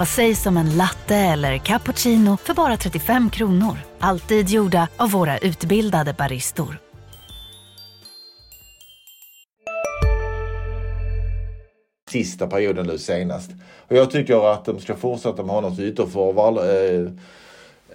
Vad 0.00 0.08
sägs 0.08 0.46
om 0.46 0.56
en 0.56 0.76
latte 0.76 1.16
eller 1.16 1.58
cappuccino 1.58 2.36
för 2.36 2.54
bara 2.54 2.76
35 2.76 3.30
kronor? 3.30 3.78
Alltid 3.98 4.48
gjorda 4.48 4.88
av 4.96 5.10
våra 5.10 5.38
utbildade 5.38 6.14
baristor. 6.18 6.78
sista 12.10 12.46
perioden 12.46 12.86
nu 12.86 12.98
senast. 12.98 13.50
Och 13.88 13.96
jag 13.96 14.10
tycker 14.10 14.52
att 14.52 14.64
de 14.64 14.80
ska 14.80 14.96
fortsätta 14.96 15.42
med 15.42 15.54
honom 15.54 15.74
som 15.74 15.84
ytterforward. 15.84 16.56
Eh, 16.56 17.12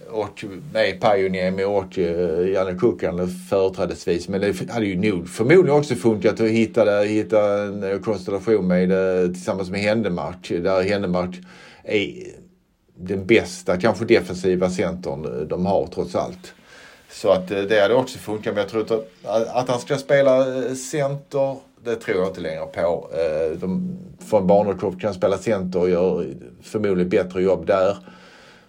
och 0.10 0.46
med 0.74 1.02
Pajuniemi 1.02 1.64
och 1.64 2.00
eh, 2.00 2.48
Janne 2.54 2.78
Kukan 2.80 3.28
företrädesvis. 3.50 4.28
Men 4.28 4.42
det 4.42 4.72
hade 4.72 4.86
ju 4.86 5.12
nog 5.12 5.30
förmodligen 5.30 5.80
också 5.80 5.96
funkat 5.96 6.42
att 6.42 6.50
hitta, 6.50 7.00
hitta 7.02 7.64
en 7.64 8.04
konstellation 8.04 8.68
med 8.68 8.92
eh, 8.92 9.28
tillsammans 9.32 9.70
med 9.70 9.80
Händemark. 9.80 10.50
Där 10.50 10.84
Händemark 10.84 11.36
är 11.86 12.28
den 12.98 13.26
bästa, 13.26 13.78
kanske 13.78 14.06
defensiva 14.06 14.70
centern 14.70 15.48
de 15.48 15.66
har 15.66 15.88
trots 15.88 16.16
allt. 16.16 16.54
Så 17.10 17.32
att 17.32 17.52
eh, 17.52 17.62
det 17.62 17.82
hade 17.82 17.94
också 17.94 18.18
funkat. 18.18 18.54
Men 18.54 18.62
jag 18.62 18.70
tror 18.70 18.82
att, 18.82 19.56
att 19.56 19.70
han 19.70 19.80
ska 19.80 19.98
spela 19.98 20.66
eh, 20.66 20.74
center, 20.74 21.56
det 21.84 21.96
tror 21.96 22.18
jag 22.18 22.28
inte 22.28 22.42
längre 22.42 22.66
på. 22.66 23.10
Eh, 23.14 23.58
de, 23.60 23.98
från 24.30 24.48
Barnekow 24.48 25.00
kan 25.00 25.14
spela 25.14 25.38
center 25.38 25.80
och 25.80 25.90
gör 25.90 26.28
förmodligen 26.62 27.10
bättre 27.10 27.42
jobb 27.42 27.66
där. 27.66 27.98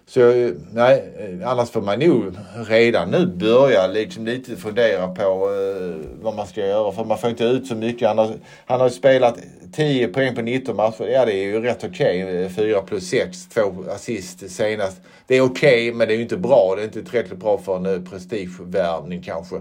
Så 0.09 0.19
jag, 0.19 0.53
nej, 0.73 1.13
annars 1.45 1.69
får 1.69 1.81
man 1.81 1.99
nog 1.99 2.23
redan 2.67 3.11
nu 3.11 3.25
börja 3.25 3.87
liksom 3.87 4.25
lite 4.25 4.55
fundera 4.55 5.07
på 5.07 5.21
eh, 5.21 5.95
vad 6.21 6.35
man 6.35 6.47
ska 6.47 6.67
göra. 6.67 6.91
För 6.91 7.03
man 7.03 7.17
får 7.17 7.29
inte 7.29 7.43
ut 7.43 7.67
så 7.67 7.75
mycket. 7.75 8.07
Han 8.07 8.17
har, 8.17 8.33
han 8.65 8.79
har 8.79 8.89
spelat 8.89 9.37
10 9.73 10.07
poäng 10.07 10.35
på 10.35 10.41
19 10.41 10.75
matcher. 10.75 11.07
Ja, 11.07 11.25
det 11.25 11.33
är 11.33 11.43
ju 11.43 11.61
rätt 11.61 11.83
okej. 11.83 12.21
Eh, 12.21 12.27
okay. 12.27 12.49
4 12.49 12.81
plus 12.81 13.09
6, 13.09 13.47
2 13.47 13.61
assist 13.89 14.51
senast. 14.51 15.01
Det 15.27 15.35
är 15.35 15.41
okej, 15.41 15.89
okay, 15.89 15.93
men 15.93 16.07
det 16.07 16.13
är 16.13 16.15
ju 16.15 16.23
inte 16.23 16.37
bra. 16.37 16.73
Det 16.75 16.81
är 16.81 16.85
inte 16.85 17.03
tillräckligt 17.03 17.39
bra 17.39 17.57
för 17.57 17.75
en 17.75 17.85
eh, 17.85 18.09
prestigevärvning 18.09 19.21
kanske. 19.21 19.55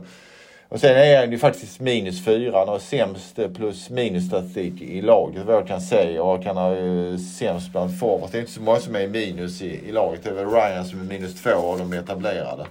Och 0.68 0.80
sen 0.80 0.96
är 0.96 1.20
han 1.20 1.32
ju 1.32 1.38
faktiskt 1.38 1.80
minus 1.80 2.25
fyra. 2.25 2.58
Han 2.58 2.68
har 2.68 2.78
sämst 2.78 3.38
eh, 3.38 3.49
plus 3.49 3.90
minus 3.90 4.26
statistik 4.26 4.82
i 4.82 5.02
laget 5.02 5.42
vad 5.46 5.54
jag 5.54 5.66
kan 5.66 5.80
säga. 5.80 6.23
Och 6.23 6.44
han 6.44 6.56
har 6.56 6.76
ju 6.76 7.18
sämst 7.18 7.73
bland 7.73 8.00
forwards. 8.00 8.32
Det 8.32 8.38
är 8.38 8.40
inte 8.40 8.52
så 8.52 8.61
många 8.61 8.80
som 8.80 8.96
är 8.96 9.08
minus 9.08 9.62
i, 9.62 9.88
i 9.88 9.92
laget. 9.92 10.20
Det 10.23 10.30
är 10.30 10.35
väl 10.35 10.50
Ryan 10.50 10.85
som 10.85 11.00
är 11.00 11.04
minus 11.04 11.42
två 11.42 11.50
av 11.50 11.78
de 11.78 11.92
etablerade. 11.92 12.66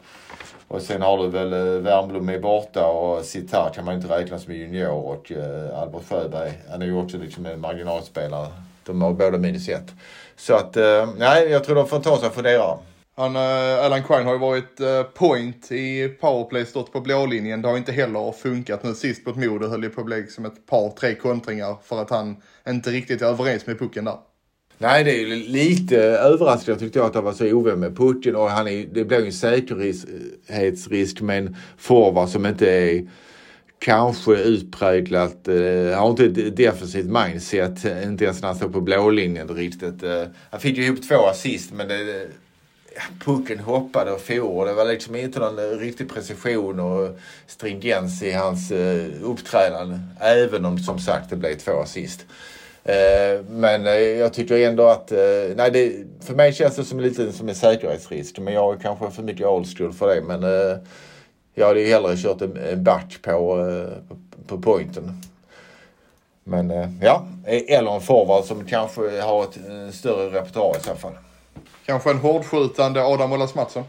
Och 0.67 0.81
sen 0.81 1.01
har 1.01 1.17
du 1.17 1.27
väl 1.27 1.53
eh, 1.53 1.59
Wernbloom 1.59 2.29
är 2.29 2.39
borta 2.39 2.87
och 2.87 3.25
Sitar 3.25 3.71
kan 3.75 3.85
man 3.85 3.95
inte 3.95 4.19
räkna 4.19 4.39
som 4.39 4.53
junior. 4.53 4.91
Och 4.91 5.31
eh, 5.31 5.79
Albert 5.79 6.09
Sjöberg, 6.09 6.51
han 6.69 6.81
är 6.81 6.85
ju 6.85 6.97
också 6.97 7.17
liksom 7.17 7.45
en 7.45 7.59
marginalspelare. 7.59 8.47
De 8.85 9.01
har 9.01 9.13
båda 9.13 9.37
minus 9.37 9.69
ett. 9.69 9.93
Så 10.35 10.53
att, 10.53 10.77
eh, 10.77 11.09
nej, 11.17 11.49
jag 11.49 11.63
tror 11.63 11.75
de 11.75 11.87
får 11.87 11.99
ta 11.99 12.17
sig 12.17 12.27
en 12.27 12.33
funderare. 12.33 12.77
Han, 13.17 13.35
eh, 13.35 13.85
Alan 13.85 14.03
Quine 14.03 14.25
har 14.25 14.33
ju 14.33 14.39
varit 14.39 14.79
eh, 14.79 15.03
point 15.03 15.71
i 15.71 16.07
powerplay, 16.07 16.65
stått 16.65 16.93
på 16.93 17.01
blålinjen. 17.01 17.61
Det 17.61 17.67
har 17.67 17.77
inte 17.77 17.91
heller 17.91 18.31
funkat 18.31 18.83
nu 18.83 18.93
sist 18.93 19.25
mot 19.25 19.35
Modo 19.35 19.67
höll 19.67 19.83
ju 19.83 19.89
på 19.89 20.01
att 20.01 20.07
bli 20.07 20.27
som 20.27 20.45
ett 20.45 20.65
par, 20.65 20.89
tre 20.89 21.15
kontringar 21.15 21.77
för 21.83 22.01
att 22.01 22.09
han 22.09 22.35
inte 22.69 22.89
riktigt 22.89 23.21
är 23.21 23.25
överens 23.25 23.67
med 23.67 23.79
pucken 23.79 24.05
där. 24.05 24.17
Nej, 24.77 25.03
det 25.03 25.11
är 25.11 25.19
ju 25.19 25.35
lite 25.35 25.97
överraskande 26.01 26.79
tyckte 26.79 26.99
jag 26.99 27.05
att 27.05 27.15
han 27.15 27.23
var 27.23 27.33
så 27.33 27.53
ovän 27.53 27.79
med 27.79 27.97
pucken 27.97 28.35
och 28.35 28.49
han 28.49 28.67
är, 28.67 28.85
det 28.93 29.05
blir 29.05 29.19
ju 29.19 29.25
en 29.25 29.33
säkerhetsrisk 29.33 31.21
med 31.21 31.37
en 31.37 31.55
forward 31.77 32.29
som 32.29 32.45
inte 32.45 32.71
är 32.71 33.09
kanske 33.79 34.35
utpräglat, 34.35 35.47
eh, 35.47 35.99
har 35.99 36.09
inte 36.09 36.25
ett 36.25 36.57
defensivt 36.57 37.05
mindset, 37.05 37.85
inte 38.03 38.23
ens 38.23 38.41
när 38.41 38.47
han 38.47 38.55
står 38.55 38.69
på 38.69 38.81
blålinjen 38.81 39.47
riktigt. 39.47 40.03
Eh, 40.03 40.23
han 40.49 40.59
fick 40.59 40.77
ju 40.77 40.85
ihop 40.85 41.07
två 41.07 41.15
assist 41.15 41.73
men 41.73 41.87
det, 41.87 42.27
pucken 43.25 43.59
hoppade 43.59 44.11
och 44.11 44.21
for. 44.21 44.65
Det 44.65 44.73
var 44.73 44.85
liksom 44.85 45.15
inte 45.15 45.39
någon 45.39 45.57
riktig 45.57 46.09
precision 46.09 46.79
och 46.79 47.17
stringens 47.47 48.23
i 48.23 48.31
hans 48.31 48.71
eh, 48.71 49.05
uppträdande. 49.23 49.99
Även 50.19 50.65
om 50.65 50.77
som 50.77 50.99
sagt 50.99 51.29
det 51.29 51.35
blev 51.35 51.55
två 51.55 51.71
assist. 51.71 52.25
Eh, 52.83 53.45
men 53.49 53.87
eh, 53.87 53.93
jag 53.93 54.33
tycker 54.33 54.57
ändå 54.57 54.87
att, 54.87 55.11
nej 55.55 55.71
det, 55.71 55.93
för 56.21 56.35
mig 56.35 56.53
känns 56.53 56.75
det 56.75 56.85
som 56.85 56.99
lite 56.99 57.31
som 57.31 57.49
en 57.49 57.55
säkerhetsrisk. 57.55 58.39
Men 58.39 58.53
jag 58.53 58.75
är 58.75 58.79
kanske 58.79 59.11
för 59.11 59.23
mycket 59.23 59.47
old 59.47 59.77
school 59.77 59.93
för 59.93 60.15
det. 60.15 60.21
Men 60.21 60.41
jag 61.53 61.67
hade 61.67 61.81
ju 61.81 61.87
hellre 61.87 62.17
kört 62.17 62.41
en, 62.41 62.83
back 62.83 63.17
på, 63.21 63.67
på, 64.47 64.57
pointen. 64.61 65.21
Men 66.43 66.97
ja, 67.01 67.27
e- 67.47 67.73
eller 67.73 67.95
en 67.95 68.01
forward 68.01 68.43
som 68.43 68.65
kanske 68.65 69.21
har 69.21 69.43
ett, 69.43 69.95
större 69.95 70.39
repertoar 70.39 70.77
i 70.77 70.83
så 70.83 70.95
fall. 70.95 71.13
Kanske 71.85 72.11
en 72.11 72.17
hårdskjutande 72.17 73.03
Adam 73.03 73.33
Ollas 73.33 73.55
Mattsson? 73.55 73.83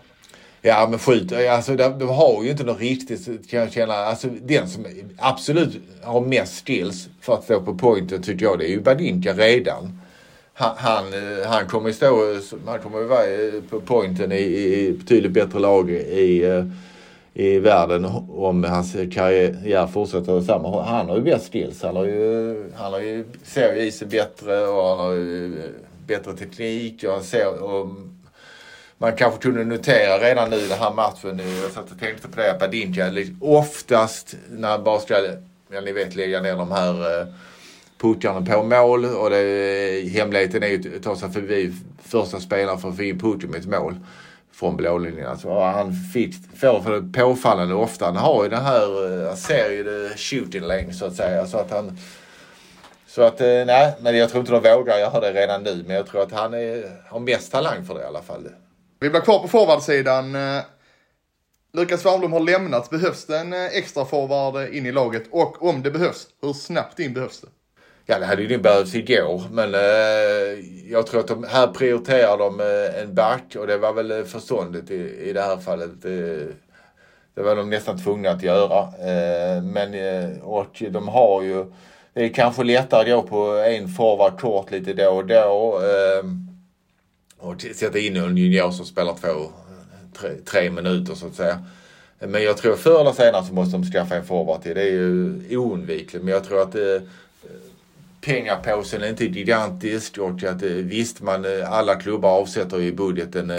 Ja 0.63 0.87
men 0.91 0.99
skjut, 0.99 1.33
alltså 1.33 1.77
de 1.77 2.09
har 2.09 2.43
ju 2.45 2.51
inte 2.51 2.65
något 2.65 2.81
riktigt 2.81 3.51
kan 3.51 3.61
jag 3.61 3.73
känna. 3.73 3.95
Alltså 3.95 4.29
den 4.43 4.69
som 4.69 4.87
absolut 5.19 5.81
har 6.03 6.21
mest 6.21 6.67
skills 6.67 7.09
för 7.21 7.35
att 7.35 7.45
stå 7.45 7.61
på 7.61 7.75
pointen 7.75 8.23
tycker 8.23 8.45
jag 8.45 8.59
det 8.59 8.65
är 8.65 8.71
ju 8.71 8.81
Badinka 8.81 9.33
redan. 9.33 10.01
Han, 10.55 10.77
han, 10.77 11.05
han 11.47 11.67
kommer 11.67 11.93
stå, 11.93 12.39
han 12.67 12.79
kommer 12.79 12.99
ju 12.99 13.05
vara 13.05 13.25
eh, 13.25 13.63
på 13.71 13.81
pointen 13.81 14.33
i, 14.33 14.37
i 14.37 14.97
betydligt 14.99 15.33
bättre 15.33 15.59
lag 15.59 15.91
i, 15.91 16.67
i 17.35 17.57
eh, 17.57 17.63
världen 17.63 18.05
om 18.29 18.65
hans 18.65 18.93
karriär 18.93 19.87
fortsätter 19.87 20.41
samma. 20.41 20.83
Han 20.83 21.09
har 21.09 21.17
ju 21.17 21.23
bäst 21.23 21.53
skills. 21.53 21.83
Han 21.83 21.97
har 21.97 22.05
ju, 22.05 22.73
han 22.77 22.93
har 22.93 23.01
ju, 23.01 23.25
ser 23.45 23.75
ju 23.75 23.83
isen 23.83 24.09
bättre 24.09 24.67
och 24.67 24.89
han 24.89 24.99
har 24.99 25.13
ju 25.13 25.63
bättre 26.07 26.37
teknik. 26.37 27.03
Jag 27.03 27.23
ser, 27.23 27.63
och 27.63 27.89
man 28.99 29.17
kanske 29.17 29.43
kunde 29.43 29.65
notera 29.65 30.19
redan 30.19 30.51
nu 30.51 30.57
i 30.57 30.69
den 30.69 30.79
här 30.79 30.93
matchen, 30.95 31.41
eh, 31.41 31.63
jag 31.63 31.71
satt 31.71 31.91
och 31.91 31.99
tänkte 31.99 32.29
på 32.29 32.41
det, 32.41 32.51
att 32.51 32.59
Badinja 32.59 33.13
oftast 33.41 34.37
när 34.51 34.69
han 34.69 34.85
bara 34.85 35.01
ska, 35.01 35.15
ja, 35.71 35.81
ni 35.81 35.93
vet, 35.93 36.15
lägga 36.15 36.43
ner 36.43 36.57
de 36.57 36.73
här 36.73 37.21
eh, 37.21 37.27
puttarna 37.99 38.47
på 38.47 38.63
mål 38.63 39.05
och 39.05 39.31
det, 39.31 40.01
eh, 40.01 40.09
hemligheten 40.11 40.63
är 40.63 40.67
ju 40.67 40.97
att 40.97 41.03
ta 41.03 41.17
sig 41.17 41.31
förbi 41.31 41.73
första 42.03 42.41
spelaren 42.41 42.79
för 42.79 42.89
att 42.89 42.97
få 42.97 43.03
in 43.03 43.19
putten 43.19 43.51
med 43.51 43.61
ett 43.61 43.67
mål 43.67 43.95
från 44.53 44.77
blålinjen. 44.77 45.27
Alltså, 45.27 45.61
han 45.61 45.93
fick, 45.93 46.35
får 46.55 46.81
för 46.81 47.13
påfallande 47.13 47.75
ofta. 47.75 48.05
Han 48.05 48.17
har 48.17 48.45
ju 48.45 48.51
den 48.51 48.63
här, 48.63 49.27
han 49.27 49.37
ser 49.37 49.71
ju 49.71 49.85
det 49.85 50.19
shooting 50.19 50.63
lane 50.63 50.93
så 50.93 51.05
att 51.05 51.15
säga. 51.15 51.47
Så 51.47 51.59
att 51.59 51.71
han 51.71 51.99
så 53.17 53.23
att 53.23 53.41
eh, 53.41 53.47
nej, 53.47 53.95
men 54.01 54.17
jag 54.17 54.31
tror 54.31 54.41
inte 54.41 54.53
de 54.53 54.77
vågar 54.77 54.99
göra 54.99 55.21
det 55.21 55.33
redan 55.33 55.63
nu. 55.63 55.85
Men 55.87 55.97
jag 55.97 56.07
tror 56.07 56.23
att 56.23 56.33
han 56.33 56.55
är, 56.55 57.03
har 57.09 57.21
mest 57.21 57.53
talang 57.53 57.85
för 57.85 57.95
det 57.95 58.01
i 58.01 58.05
alla 58.05 58.23
fall. 58.23 58.49
Vi 59.01 59.11
blir 59.11 59.21
kvar 59.21 59.39
på 59.39 59.49
forwardsidan. 59.49 60.35
Eh, 60.35 60.63
Lukas 61.73 62.07
Wernbloom 62.07 62.33
har 62.33 62.41
lämnat. 62.41 62.91
Behövs 62.91 63.27
det 63.27 63.39
en 63.39 63.53
eh, 63.53 63.65
extra 63.65 64.05
forward 64.05 64.69
in 64.75 64.87
i 64.87 64.93
laget? 64.93 65.23
Och 65.31 65.63
om 65.63 65.83
det 65.83 65.91
behövs, 65.91 66.27
hur 66.43 66.53
snabbt 66.53 66.99
in 66.99 67.15
behövs 67.15 67.41
det? 67.41 67.49
Ja, 68.07 68.19
det 68.19 68.27
hade 68.27 68.43
ju 68.43 68.59
behövts 68.59 68.95
igår. 68.95 69.43
Men 69.51 69.75
eh, 69.75 70.91
jag 70.91 71.07
tror 71.07 71.21
att 71.21 71.29
de, 71.29 71.45
här 71.45 71.67
prioriterar 71.67 72.39
de 72.39 72.61
eh, 72.61 73.03
en 73.03 73.15
back 73.15 73.57
och 73.59 73.67
det 73.67 73.79
var 73.79 73.93
väl 73.93 74.25
förståndigt 74.25 74.91
i, 74.91 75.29
i 75.29 75.33
det 75.33 75.43
här 75.43 75.57
fallet. 75.57 76.05
Eh, 76.05 76.55
det 77.35 77.43
var 77.43 77.57
de 77.57 77.71
nästan 77.71 77.99
tvungna 77.99 78.31
att 78.31 78.43
göra. 78.43 78.93
men, 79.61 80.43
och 80.43 80.83
de 80.91 81.09
har 81.09 81.43
ju 81.43 81.65
det 82.17 82.25
är 82.25 82.29
kanske 82.29 82.65
lättare 82.65 83.13
att 83.13 83.23
gå 83.23 83.29
på 83.29 83.51
en 83.53 83.89
forward 83.89 84.41
kort 84.41 84.71
lite 84.71 84.93
då 84.93 85.09
och 85.09 85.27
då. 85.27 85.81
Eh, 85.83 86.25
och 87.39 87.61
sätta 87.61 87.99
in 87.99 88.17
en 88.17 88.37
junior 88.37 88.71
som 88.71 88.87
spelar 88.87 89.15
två, 89.15 89.51
tre, 90.21 90.31
tre 90.45 90.71
minuter 90.71 91.15
så 91.15 91.27
att 91.27 91.35
säga. 91.35 91.65
Men 92.19 92.43
jag 92.43 92.57
tror 92.57 92.77
förr 92.77 93.01
eller 93.01 93.13
senare 93.13 93.45
så 93.45 93.55
måste 93.55 93.77
de 93.77 93.85
skaffa 93.85 94.17
en 94.17 94.25
forward 94.25 94.63
till. 94.63 94.75
Det 94.75 94.83
är 94.83 94.93
ju 94.93 95.57
oundvikligt. 95.57 96.25
Men 96.25 96.35
jag 96.35 96.45
tror 96.45 96.63
att 96.63 96.75
eh, 96.75 97.03
pengapåsen 98.21 99.03
är 99.03 99.09
inte 99.09 99.25
gigantisk 99.25 100.19
och 100.19 100.45
att 100.45 100.63
eh, 100.63 100.69
visst 100.71 101.21
man 101.21 101.45
eh, 101.45 101.73
alla 101.73 101.95
klubbar 101.95 102.31
avsätter 102.31 102.81
i 102.81 102.93
budgeten 102.93 103.51
eh, 103.51 103.57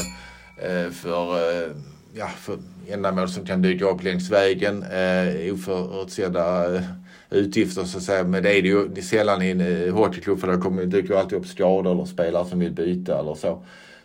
eh, 0.72 0.92
för, 0.92 1.52
eh, 1.52 1.72
ja, 2.14 2.28
för 2.28 2.58
ändamål 2.90 3.30
som 3.30 3.46
kan 3.46 3.62
dyka 3.62 3.86
upp 3.86 4.04
längs 4.04 4.30
vägen. 4.30 4.84
Eh, 4.84 5.54
oförutsedda 5.54 6.76
eh, 6.76 6.82
utgifter 7.30 7.84
så 7.84 7.98
att 7.98 8.04
säga. 8.04 8.24
Men 8.24 8.44
det 8.44 8.58
är 8.58 8.62
det 8.62 8.68
ju 8.68 9.02
sällan 9.02 9.42
i 9.42 9.50
en 9.50 9.62
eh, 9.62 9.94
hockeyklubb 9.94 10.40
för 10.40 10.48
det 10.48 10.58
kommer, 10.58 10.86
dyker 10.86 11.10
ju 11.10 11.20
alltid 11.20 11.38
upp 11.38 11.48
skador 11.48 11.92
eller 11.92 12.06
spelare 12.06 12.46
som 12.46 12.60
vill 12.60 12.72
byta 12.72 13.20
eller 13.20 13.36
så. 13.36 13.62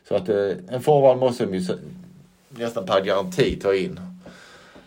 Så 0.09 0.15
att 0.15 0.29
eh, 0.29 0.51
en 0.69 0.83
forward 0.83 1.19
måste 1.19 1.47
de 1.47 1.55
ju 1.55 1.79
nästan 2.49 2.87
per 2.87 3.01
garanti 3.01 3.59
ta 3.63 3.75
in. 3.75 4.01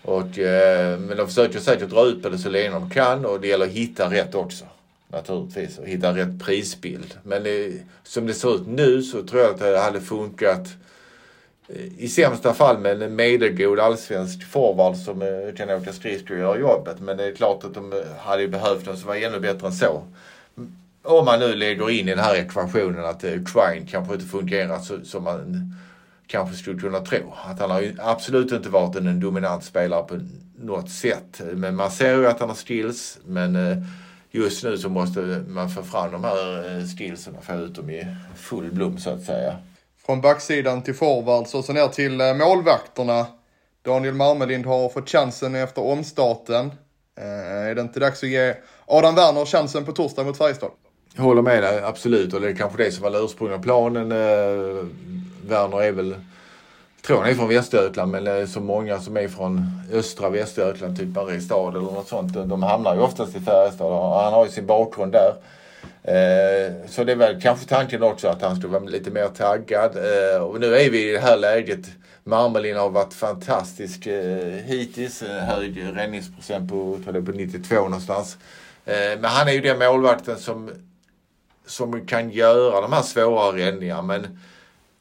Och, 0.01 0.39
eh, 0.39 0.99
men 0.99 1.17
de 1.17 1.27
försöker 1.27 1.59
säkert 1.59 1.89
dra 1.89 2.05
ut 2.05 2.23
på 2.23 2.29
det 2.29 2.37
så 2.37 2.49
länge 2.49 2.69
de 2.69 2.89
kan 2.89 3.25
och 3.25 3.41
det 3.41 3.47
gäller 3.47 3.65
att 3.65 3.71
hitta 3.71 4.11
rätt 4.11 4.35
också. 4.35 4.65
Naturligtvis 5.07 5.77
och 5.77 5.87
hitta 5.87 6.15
rätt 6.15 6.39
prisbild. 6.45 7.17
Men 7.23 7.45
eh, 7.45 7.73
som 8.03 8.27
det 8.27 8.33
ser 8.33 8.55
ut 8.55 8.67
nu 8.67 9.01
så 9.01 9.23
tror 9.23 9.41
jag 9.41 9.51
att 9.51 9.59
det 9.59 9.79
hade 9.79 10.01
funkat 10.01 10.67
Eh, 11.67 11.85
i 11.97 12.07
sämsta 12.07 12.53
fall 12.53 12.79
med 12.79 13.01
en 13.01 13.15
medelgod 13.15 13.79
allsvensk 13.79 14.43
forward 14.43 14.95
som 14.95 15.21
eh, 15.21 15.55
kan 15.57 15.69
åka 15.69 15.93
skridskor 15.93 16.35
och 16.35 16.39
göra 16.39 16.59
jobbet. 16.59 16.99
Men 16.99 17.17
det 17.17 17.25
är 17.25 17.35
klart 17.35 17.63
att 17.63 17.73
de 17.73 17.93
eh, 17.93 17.99
hade 18.19 18.47
behövt 18.47 18.85
någon 18.85 18.97
som 18.97 19.07
var 19.07 19.15
ännu 19.15 19.39
bättre 19.39 19.67
än 19.67 19.73
så. 19.73 20.03
Om 21.03 21.25
man 21.25 21.39
nu 21.39 21.55
lägger 21.55 21.89
in 21.89 22.07
i 22.07 22.11
den 22.15 22.23
här 22.23 22.35
ekvationen 22.35 23.05
att 23.05 23.21
Quine 23.21 23.87
kanske 23.87 24.13
inte 24.13 24.25
fungerar 24.25 24.79
så, 24.79 24.99
som 25.03 25.23
man 25.23 25.73
kanske 26.27 26.55
skulle 26.55 26.79
kunna 26.79 26.99
tro. 26.99 27.33
Att 27.45 27.59
han 27.59 27.71
har 27.71 27.81
ju 27.81 27.95
absolut 27.99 28.51
inte 28.51 28.69
varit 28.69 28.95
en 28.95 29.19
dominant 29.19 29.63
spelare 29.63 30.03
på 30.03 30.19
något 30.55 30.89
sätt. 30.89 31.41
Men 31.53 31.75
man 31.75 31.91
ser 31.91 32.17
ju 32.17 32.27
att 32.27 32.39
han 32.39 32.49
har 32.49 32.55
skills. 32.55 33.19
Men 33.25 33.57
just 34.31 34.63
nu 34.63 34.77
så 34.77 34.89
måste 34.89 35.43
man 35.47 35.69
få 35.69 35.83
fram 35.83 36.11
de 36.11 36.23
här 36.23 36.97
skillsen 36.97 37.35
och 37.35 37.43
få 37.43 37.53
ut 37.53 37.75
dem 37.75 37.89
i 37.89 38.15
full 38.35 38.71
blom 38.71 38.97
så 38.97 39.09
att 39.09 39.23
säga. 39.23 39.55
Från 40.05 40.21
backsidan 40.21 40.81
till 40.81 40.95
forwards 40.95 41.53
och 41.53 41.65
så 41.65 41.73
ner 41.73 41.87
till 41.87 42.21
eh, 42.21 42.33
målvakterna. 42.33 43.25
Daniel 43.85 44.13
Marmelind 44.13 44.65
har 44.65 44.89
fått 44.89 45.09
chansen 45.09 45.55
efter 45.55 45.83
omstarten. 45.83 46.71
Eh, 47.17 47.69
är 47.69 47.75
det 47.75 47.81
inte 47.81 47.99
dags 47.99 48.23
att 48.23 48.29
ge 48.29 48.53
Adam 48.85 49.15
Werner 49.15 49.45
chansen 49.45 49.85
på 49.85 49.91
torsdag 49.91 50.23
mot 50.23 50.37
Färjestad? 50.37 50.71
Jag 51.15 51.23
håller 51.23 51.41
med 51.41 51.63
dig, 51.63 51.81
absolut. 51.83 52.33
Och 52.33 52.41
det 52.41 52.49
är 52.49 52.55
kanske 52.55 52.83
det 52.83 52.91
som 52.91 53.03
var 53.03 53.11
den 53.11 53.23
ursprungliga 53.23 53.59
planen. 53.59 54.11
Eh, 54.11 54.85
Werner 55.47 55.83
är 55.83 55.91
väl, 55.91 56.15
tror 57.07 57.17
han 57.17 57.29
är 57.29 57.33
från 57.33 57.49
Västergötland, 57.49 58.11
men 58.11 58.47
så 58.47 58.59
många 58.59 58.99
som 58.99 59.17
är 59.17 59.27
från 59.27 59.81
östra 59.93 60.29
Västergötland, 60.29 60.99
typ 60.99 61.15
Mariestad 61.15 61.69
eller 61.69 61.79
något 61.79 62.07
sånt, 62.07 62.33
de 62.33 62.63
hamnar 62.63 62.95
ju 62.95 63.01
oftast 63.01 63.35
i 63.35 63.39
Färjestad. 63.39 64.21
Han 64.23 64.33
har 64.33 64.45
ju 64.45 64.51
sin 64.51 64.65
bakgrund 64.65 65.11
där. 65.11 65.33
Eh, 66.07 66.87
så 66.87 67.03
det 67.03 67.11
är 67.11 67.15
väl 67.15 67.41
kanske 67.41 67.65
tanken 67.65 68.03
också 68.03 68.27
att 68.27 68.41
han 68.41 68.55
skulle 68.55 68.73
vara 68.73 68.83
lite 68.83 69.11
mer 69.11 69.27
taggad. 69.27 69.97
Eh, 69.97 70.41
och 70.41 70.59
nu 70.59 70.75
är 70.75 70.89
vi 70.89 71.09
i 71.09 71.11
det 71.11 71.19
här 71.19 71.37
läget. 71.37 71.79
Marmelin 72.23 72.77
har 72.77 72.89
varit 72.89 73.13
fantastisk 73.13 74.07
eh, 74.07 74.63
hittills. 74.65 75.21
Hög 75.21 75.83
räddningsprocent 75.95 76.69
på, 76.69 76.99
på 77.05 77.31
92 77.31 77.75
någonstans. 77.75 78.37
Men 78.85 79.23
han 79.23 79.47
är 79.47 79.51
ju 79.51 79.61
den 79.61 79.79
målvakten 79.79 80.37
som, 80.37 80.71
som 81.65 82.07
kan 82.07 82.29
göra 82.29 82.81
de 82.81 82.93
här 82.93 83.01
svåra 83.01 83.57
räddningarna. 83.57 84.01
Men 84.01 84.39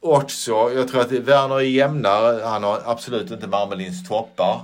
också, 0.00 0.52
jag 0.52 0.88
tror 0.88 1.00
att 1.00 1.12
Werner 1.12 1.56
är 1.56 1.61
jämnare. 1.61 2.44
Han 2.44 2.64
har 2.64 2.82
absolut 2.84 3.30
inte 3.30 3.46
Marmelins 3.46 4.08
toppar. 4.08 4.61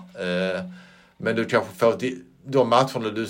Men 1.17 1.37
du 1.37 1.45
kanske 1.45 1.75
får 1.75 1.97
de 2.45 2.69
matcherna 2.69 3.09
du 3.15 3.27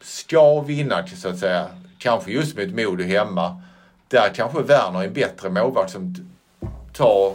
ska 0.00 0.60
vinna 0.60 1.06
så 1.06 1.28
att 1.28 1.38
säga. 1.38 1.66
Kanske 2.00 2.32
just 2.32 2.56
mot 2.56 2.68
Modo 2.68 3.04
hemma. 3.04 3.62
Där 4.08 4.34
kanske 4.34 4.62
Werner 4.62 5.00
är 5.00 5.04
en 5.04 5.12
bättre 5.12 5.50
målvakt 5.50 5.90
som 5.90 6.14
tar 6.92 7.34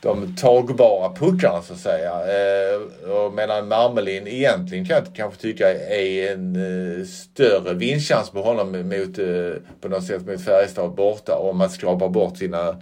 de 0.00 0.36
tagbara 0.36 1.14
puckarna 1.14 1.62
så 1.62 1.72
att 1.72 1.78
säga. 1.78 2.10
Eh, 2.10 3.10
och 3.10 3.34
medan 3.34 3.68
Marmelin 3.68 4.26
egentligen 4.26 4.86
kan 4.86 4.96
jag 4.96 5.14
kanske 5.16 5.40
tycka 5.40 5.74
är 5.74 6.32
en 6.32 6.56
eh, 6.56 7.06
större 7.06 7.74
vinstchans 7.74 8.30
på 8.30 8.42
honom 8.42 8.72
mot, 8.72 9.18
eh, 9.18 9.62
på 9.80 9.88
något 9.88 10.06
sätt 10.06 10.26
mot 10.26 10.44
Färjestad 10.44 10.94
borta 10.94 11.36
om 11.36 11.58
man 11.58 11.70
skrapar 11.70 12.08
bort 12.08 12.36
sina 12.36 12.76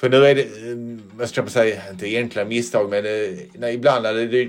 för 0.00 0.08
nu 0.08 0.26
är 0.26 0.34
det, 0.34 0.42
eh, 0.42 0.76
vad 1.12 1.28
ska 1.28 1.42
man 1.42 1.50
säga, 1.50 1.82
inte 1.90 2.06
enkla 2.06 2.44
misstag 2.44 2.90
men 2.90 3.06
eh, 3.06 3.38
nej, 3.54 3.74
ibland 3.74 4.06
är 4.06 4.14
det 4.14 4.48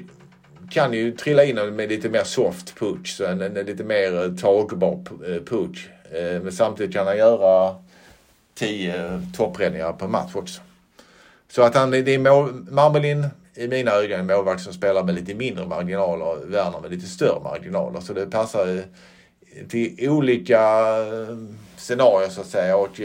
kan 0.71 0.93
ju 0.93 1.11
trilla 1.11 1.43
in 1.43 1.55
med 1.55 1.89
lite 1.89 2.09
mer 2.09 2.23
soft 2.23 2.75
putch, 2.75 3.17
så 3.17 3.25
en, 3.25 3.41
en 3.41 3.53
lite 3.53 3.83
mer 3.83 4.23
eh, 4.23 4.35
tagbar 4.35 4.99
eh, 5.27 5.43
push. 5.43 5.89
Eh, 6.11 6.41
men 6.41 6.51
samtidigt 6.51 6.93
kan 6.93 7.07
han 7.07 7.17
göra 7.17 7.75
10 8.55 9.21
toppräddningar 9.33 9.93
på 9.93 10.07
match 10.07 10.35
också. 10.35 10.61
Så 11.51 11.61
att 11.61 11.75
han, 11.75 11.91
det 11.91 12.15
är 12.15 12.19
Marmelin 12.71 13.27
i 13.55 13.67
mina 13.67 13.91
ögon 13.91 14.19
en 14.19 14.27
målvakt 14.27 14.61
som 14.61 14.73
spelar 14.73 15.03
med 15.03 15.15
lite 15.15 15.33
mindre 15.33 15.65
marginaler, 15.67 16.45
Werner 16.45 16.79
med 16.81 16.91
lite 16.91 17.07
större 17.07 17.43
marginaler. 17.43 17.99
Så 17.99 18.13
det 18.13 18.25
passar 18.25 18.83
till 19.69 20.09
olika 20.09 20.59
scenarier 21.77 22.29
så 22.29 22.41
att 22.41 22.47
säga 22.47 22.77
och 22.77 22.99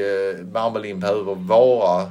Marmelin 0.52 1.00
behöver 1.00 1.35
vara 1.35 2.11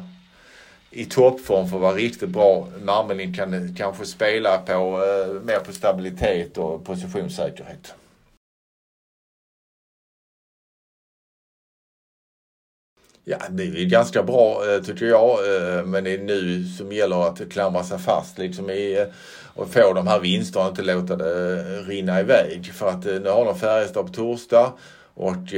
i 0.95 1.05
toppform 1.05 1.67
för 1.67 1.77
att 1.77 1.81
vara 1.81 1.95
riktigt 1.95 2.29
bra. 2.29 2.67
Marmelin 2.83 3.33
kan 3.33 3.75
kanske 3.75 4.05
spela 4.05 4.57
på 4.57 4.71
eh, 4.71 5.41
mer 5.41 5.59
på 5.59 5.71
stabilitet 5.71 6.57
och 6.57 6.85
positionssäkerhet. 6.85 7.93
Ja, 13.23 13.37
det 13.49 13.63
är 13.63 13.85
ganska 13.85 14.23
bra 14.23 14.73
eh, 14.73 14.81
tycker 14.81 15.05
jag. 15.05 15.31
Eh, 15.31 15.85
men 15.85 16.03
det 16.03 16.13
är 16.13 16.17
nu 16.17 16.63
som 16.63 16.91
gäller 16.91 17.27
att 17.27 17.49
klamra 17.49 17.83
sig 17.83 17.99
fast 17.99 18.37
liksom 18.37 18.69
i 18.69 18.97
eh, 18.99 19.07
och 19.55 19.69
få 19.69 19.93
de 19.93 20.07
här 20.07 20.19
vinsterna 20.19 20.65
och 20.65 20.69
inte 20.69 20.81
låta 20.81 21.15
det 21.15 21.61
rinna 21.81 22.19
iväg. 22.19 22.73
För 22.73 22.89
att 22.89 23.05
nu 23.05 23.29
har 23.29 23.45
de 23.45 23.59
Färjestad 23.59 24.05
på 24.05 24.13
torsdag 24.13 24.73
och 25.13 25.49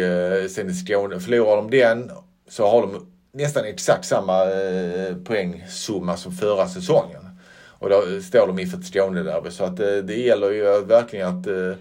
sen 0.49 0.69
i 0.69 0.73
Skåne, 0.73 1.19
förlorar 1.19 1.55
de 1.55 1.71
den 1.71 2.11
så 2.49 2.67
har 2.67 2.81
de 2.81 3.07
nästan 3.37 3.65
exakt 3.65 4.05
samma 4.05 4.43
eh, 4.43 5.15
poängsumma 5.23 6.17
som 6.17 6.31
förra 6.31 6.67
säsongen. 6.67 7.29
Och 7.79 7.89
då 7.89 8.03
står 8.23 8.47
de 8.47 8.59
inför 8.59 8.77
ett 8.77 8.85
Skånederby. 8.85 9.51
Så 9.51 9.63
att 9.63 9.79
eh, 9.79 9.95
det 9.95 10.15
gäller 10.15 10.51
ju 10.51 10.85
verkligen 10.85 11.27
att 11.27 11.47
eh, 11.47 11.73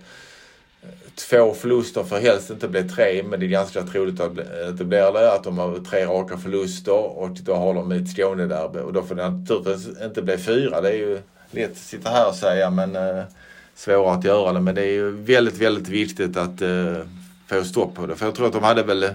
två 1.14 1.54
förluster 1.54 2.04
får 2.04 2.16
helst 2.16 2.50
inte 2.50 2.68
bli 2.68 2.82
tre, 2.82 3.22
men 3.22 3.40
det 3.40 3.46
är 3.46 3.48
ganska 3.48 3.82
troligt 3.82 4.20
att 4.20 4.36
det 4.78 4.84
blir 4.84 5.12
det. 5.12 5.32
Att 5.32 5.44
de 5.44 5.58
har 5.58 5.78
tre 5.90 6.04
raka 6.04 6.36
förluster 6.38 7.18
och 7.18 7.30
då 7.30 7.54
har 7.54 7.74
de 7.74 7.92
ett 7.92 8.16
Skånederby 8.16 8.78
och 8.78 8.92
då 8.92 9.02
får 9.02 9.14
det 9.14 9.28
naturligtvis 9.28 10.02
inte 10.02 10.22
bli 10.22 10.38
fyra. 10.38 10.80
Det 10.80 10.88
är 10.88 10.96
ju 10.96 11.20
lätt 11.50 11.70
att 11.70 11.76
sitta 11.76 12.10
här 12.10 12.28
och 12.28 12.34
säga 12.34 12.70
men 12.70 12.96
eh, 12.96 13.24
svårare 13.74 14.14
att 14.18 14.24
göra 14.24 14.52
det. 14.52 14.60
Men 14.60 14.74
det 14.74 14.82
är 14.82 14.92
ju 14.92 15.10
väldigt, 15.10 15.58
väldigt 15.58 15.88
viktigt 15.88 16.36
att 16.36 16.62
eh, 16.62 16.96
få 17.46 17.64
stopp 17.64 17.94
på 17.94 18.06
det. 18.06 18.16
För 18.16 18.26
jag 18.26 18.34
tror 18.34 18.46
att 18.46 18.52
de 18.52 18.62
hade 18.62 18.82
väl 18.82 19.06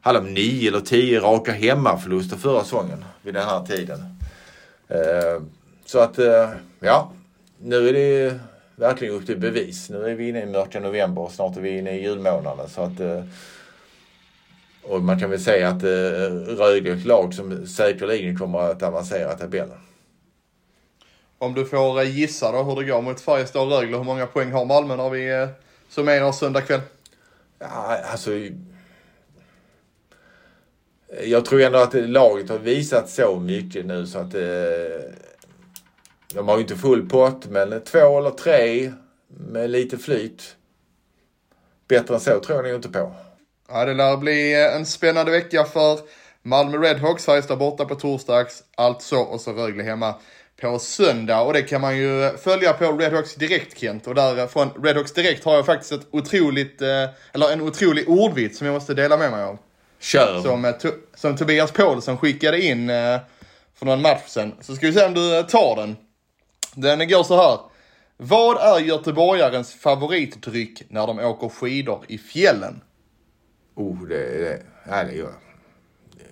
hade 0.00 0.20
de 0.20 0.34
nio 0.34 0.68
eller 0.68 0.80
tio 0.80 1.20
raka 1.20 1.52
hemmaförluster 1.52 2.36
förra 2.36 2.64
säsongen 2.64 3.04
vid 3.22 3.34
den 3.34 3.44
här 3.44 3.66
tiden. 3.66 4.00
Eh, 4.88 5.42
så 5.84 5.98
att, 5.98 6.18
eh, 6.18 6.48
ja, 6.80 7.12
nu 7.58 7.88
är 7.88 7.92
det 7.92 8.40
verkligen 8.76 9.14
upp 9.14 9.26
till 9.26 9.38
bevis. 9.38 9.90
Nu 9.90 10.04
är 10.04 10.14
vi 10.14 10.28
inne 10.28 10.42
i 10.42 10.46
mörka 10.46 10.80
november 10.80 11.22
och 11.22 11.32
snart 11.32 11.56
är 11.56 11.60
vi 11.60 11.78
inne 11.78 11.90
i 11.90 12.02
julmånaden. 12.02 12.68
Så 12.68 12.82
att, 12.82 13.00
eh, 13.00 13.24
och 14.82 15.02
man 15.02 15.20
kan 15.20 15.30
väl 15.30 15.40
säga 15.40 15.68
att 15.68 15.82
Rögle 16.58 16.90
är 16.90 16.96
ett 16.96 17.04
lag 17.04 17.34
som 17.34 17.66
säkerligen 17.66 18.38
kommer 18.38 18.58
att 18.58 18.82
avancera 18.82 19.34
tabellen. 19.34 19.78
Om 21.38 21.54
du 21.54 21.64
får 21.64 22.02
gissa 22.02 22.52
då 22.52 22.62
hur 22.62 22.76
det 22.76 22.84
går 22.84 23.02
mot 23.02 23.20
Färjestad 23.20 23.62
och 23.62 23.70
Rögle, 23.70 23.96
hur 23.96 24.04
många 24.04 24.26
poäng 24.26 24.52
har 24.52 24.64
Malmö 24.64 24.96
när 24.96 25.10
vi 25.10 25.48
summerar 25.88 26.32
söndag 26.32 26.60
kväll? 26.60 26.80
Ja, 27.58 27.98
alltså 28.12 28.30
jag 31.24 31.44
tror 31.44 31.60
ändå 31.60 31.78
att 31.78 31.94
laget 31.94 32.48
har 32.48 32.58
visat 32.58 33.10
så 33.10 33.40
mycket 33.40 33.86
nu 33.86 34.06
så 34.06 34.18
att 34.18 34.34
eh, 34.34 34.40
de 36.34 36.48
har 36.48 36.56
ju 36.56 36.62
inte 36.62 36.76
full 36.76 37.08
pott 37.08 37.46
men 37.46 37.80
två 37.84 38.18
eller 38.18 38.30
tre 38.30 38.92
med 39.28 39.70
lite 39.70 39.98
flyt. 39.98 40.56
Bättre 41.88 42.14
än 42.14 42.20
så 42.20 42.40
tror 42.40 42.58
jag 42.58 42.64
nog 42.64 42.74
inte 42.74 42.88
på. 42.88 43.14
Ja, 43.68 43.84
det 43.84 43.94
lär 43.94 44.16
bli 44.16 44.54
en 44.54 44.86
spännande 44.86 45.32
vecka 45.32 45.64
för 45.64 45.98
Malmö 46.42 46.78
Redhawks. 46.78 47.24
Färjestad 47.24 47.58
borta 47.58 47.84
på 47.84 47.94
torsdags, 47.94 48.62
alltså 48.74 49.16
och 49.16 49.40
så 49.40 49.52
Rögle 49.52 49.82
hemma 49.82 50.14
på 50.60 50.78
söndag 50.78 51.40
och 51.40 51.52
det 51.52 51.62
kan 51.62 51.80
man 51.80 51.98
ju 51.98 52.30
följa 52.36 52.72
på 52.72 52.92
Redhawks 52.92 53.34
Direkt 53.34 53.78
Kent 53.78 54.06
och 54.06 54.14
där 54.14 54.46
från 54.46 54.70
Redhawks 54.84 55.12
Direkt 55.12 55.44
har 55.44 55.54
jag 55.54 55.66
faktiskt 55.66 55.92
ett 55.92 56.06
otroligt, 56.10 56.82
eh, 56.82 57.08
eller 57.32 57.52
en 57.52 57.60
otrolig 57.60 58.08
ordvits 58.08 58.58
som 58.58 58.66
jag 58.66 58.74
måste 58.74 58.94
dela 58.94 59.16
med 59.16 59.30
mig 59.30 59.44
av. 59.44 59.58
Kör. 60.00 60.40
Som, 60.42 60.64
eh, 60.64 60.74
som 61.14 61.36
Tobias 61.36 61.72
Paulsson 61.72 62.18
skickade 62.18 62.62
in 62.62 62.90
eh, 62.90 63.18
för 63.74 63.86
någon 63.86 64.02
match 64.02 64.22
sen. 64.26 64.52
Så 64.60 64.74
ska 64.76 64.86
vi 64.86 64.92
se 64.92 65.06
om 65.06 65.14
du 65.14 65.38
eh, 65.38 65.46
tar 65.46 65.76
den. 65.76 65.96
Den 66.74 67.08
går 67.08 67.22
så 67.22 67.36
här. 67.36 67.58
Vad 68.16 68.56
är 68.76 68.80
göteborgarens 68.84 69.74
favoritdryck 69.74 70.82
när 70.88 71.06
de 71.06 71.18
åker 71.18 71.48
skidor 71.48 72.04
i 72.08 72.18
fjällen? 72.18 72.80
Oh, 73.74 74.02
det, 74.08 74.38
det, 74.38 74.62
nej, 74.88 75.04
det, 75.06 75.14
gör- 75.16 75.34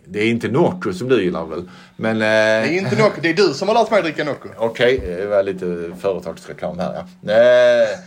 det 0.04 0.18
är 0.20 0.30
inte 0.30 0.48
Nocco 0.48 0.92
som 0.92 1.08
du 1.08 1.22
gillar 1.24 1.44
väl? 1.44 1.70
Men... 1.96 2.16
Eh, 2.16 2.20
Det 2.20 2.74
är 2.74 2.78
inte 2.78 2.96
Nocco, 3.02 3.20
det 3.22 3.28
är 3.30 3.34
du 3.34 3.54
som 3.54 3.68
har 3.68 3.74
lärt 3.74 3.90
mig 3.90 4.02
dricka 4.02 4.24
Nocco. 4.24 4.48
Okej, 4.56 4.98
det 4.98 5.26
var 5.26 5.42
lite 5.42 5.92
företagsreklam 6.00 6.78
här 6.78 6.92
ja. 7.22 7.32
Eh, 7.32 7.98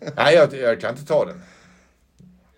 nej, 0.16 0.34
jag, 0.34 0.54
jag 0.54 0.80
kan 0.80 0.90
inte 0.90 1.06
ta 1.06 1.24
den. 1.24 1.42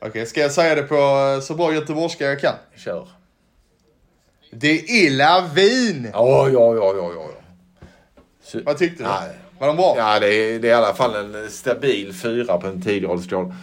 Okej, 0.01 0.27
ska 0.27 0.41
jag 0.41 0.53
säga 0.53 0.75
det 0.75 0.83
på 0.83 0.95
eh, 0.95 1.41
så 1.41 1.55
bra 1.55 1.75
göteborgska 1.75 2.25
jag 2.25 2.41
kan? 2.41 2.55
Kör. 2.77 3.09
Det 4.53 5.07
är 5.07 5.11
lavin! 5.11 6.11
Ja, 6.13 6.49
ja, 6.49 6.75
ja, 6.75 6.95
ja, 6.97 7.13
ja. 7.15 7.31
Så- 8.43 8.61
Vad 8.65 8.79
tyckte 8.79 9.03
du? 9.03 9.09
Nej. 9.09 9.31
Var 9.59 9.67
de 9.67 9.77
bra? 9.77 9.95
Ja, 9.97 10.21
det 10.21 10.27
är, 10.35 10.59
det 10.59 10.69
är 10.69 10.71
i 10.71 10.75
alla 10.75 10.95
fall 10.95 11.15
en 11.15 11.51
stabil 11.51 12.15
fyra 12.15 12.59
på 12.59 12.67
en 12.67 12.83
tiogradsskala. 12.83 13.55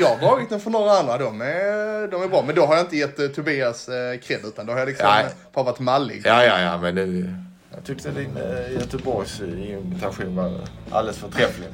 Jag 0.00 0.08
har 0.08 0.18
dragit 0.18 0.50
den 0.50 0.60
för 0.60 0.70
några 0.70 0.90
andra, 0.98 1.18
de 1.18 1.40
är, 1.40 2.08
de 2.08 2.22
är 2.22 2.28
bra. 2.28 2.42
Men 2.46 2.54
då 2.54 2.66
har 2.66 2.74
jag 2.76 2.84
inte 2.84 2.96
gett 2.96 3.20
uh, 3.20 3.28
Tobias 3.28 3.88
uh, 3.88 4.20
cred 4.22 4.40
utan 4.44 4.66
då 4.66 4.72
har 4.72 4.78
jag 4.78 4.88
liksom 4.88 5.06
Nej. 5.06 5.26
bara 5.52 5.64
varit 5.64 5.78
mallig. 5.80 6.22
Ja, 6.24 6.44
ja, 6.44 6.60
ja, 6.60 6.78
men 6.80 6.94
det, 6.94 7.34
jag 7.74 7.84
tyckte 7.84 8.10
din 8.10 8.36
uh, 8.36 8.72
Göteborgs 8.72 9.40
imitation 9.40 10.36
var 10.36 10.60
alldeles 10.90 11.18
förträfflig. 11.18 11.68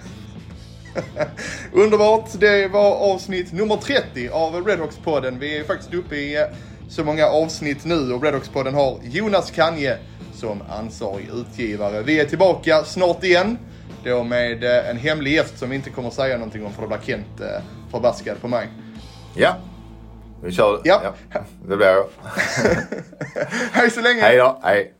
Underbart! 1.72 2.30
Det 2.32 2.68
var 2.68 2.94
avsnitt 2.94 3.52
nummer 3.52 3.76
30 3.76 4.28
av 4.28 4.54
Redhawks-podden. 4.54 5.38
Vi 5.38 5.58
är 5.58 5.64
faktiskt 5.64 5.94
uppe 5.94 6.16
i 6.16 6.36
eh, 6.36 6.42
så 6.88 7.04
många 7.04 7.26
avsnitt 7.26 7.84
nu 7.84 8.12
och 8.12 8.22
Redhawks-podden 8.22 8.74
har 8.74 8.98
Jonas 9.02 9.50
Kanje 9.50 9.98
som 10.34 10.62
ansvarig 10.68 11.28
utgivare. 11.34 12.02
Vi 12.02 12.20
är 12.20 12.24
tillbaka 12.24 12.84
snart 12.84 13.24
igen. 13.24 13.58
Då 14.04 14.24
med 14.24 14.64
eh, 14.64 14.90
en 14.90 14.96
hemlig 14.96 15.32
gäst 15.32 15.58
som 15.58 15.70
vi 15.70 15.76
inte 15.76 15.90
kommer 15.90 16.10
säga 16.10 16.36
någonting 16.36 16.66
om 16.66 16.72
för 16.72 16.82
då 16.82 16.88
blir 16.88 16.98
Kent 16.98 17.40
eh, 17.40 17.62
förbaskad 17.90 18.40
på 18.40 18.48
mig. 18.48 18.68
Ja, 19.34 19.56
vi 20.42 20.52
kör. 20.52 20.80
Ja. 20.84 21.14
det 21.68 21.76
blir 21.76 21.86
jag. 21.86 22.06
Hej 23.72 23.90
så 23.90 24.00
länge! 24.00 24.20
Hej 24.20 24.36
då, 24.36 24.60
hej. 24.62 24.99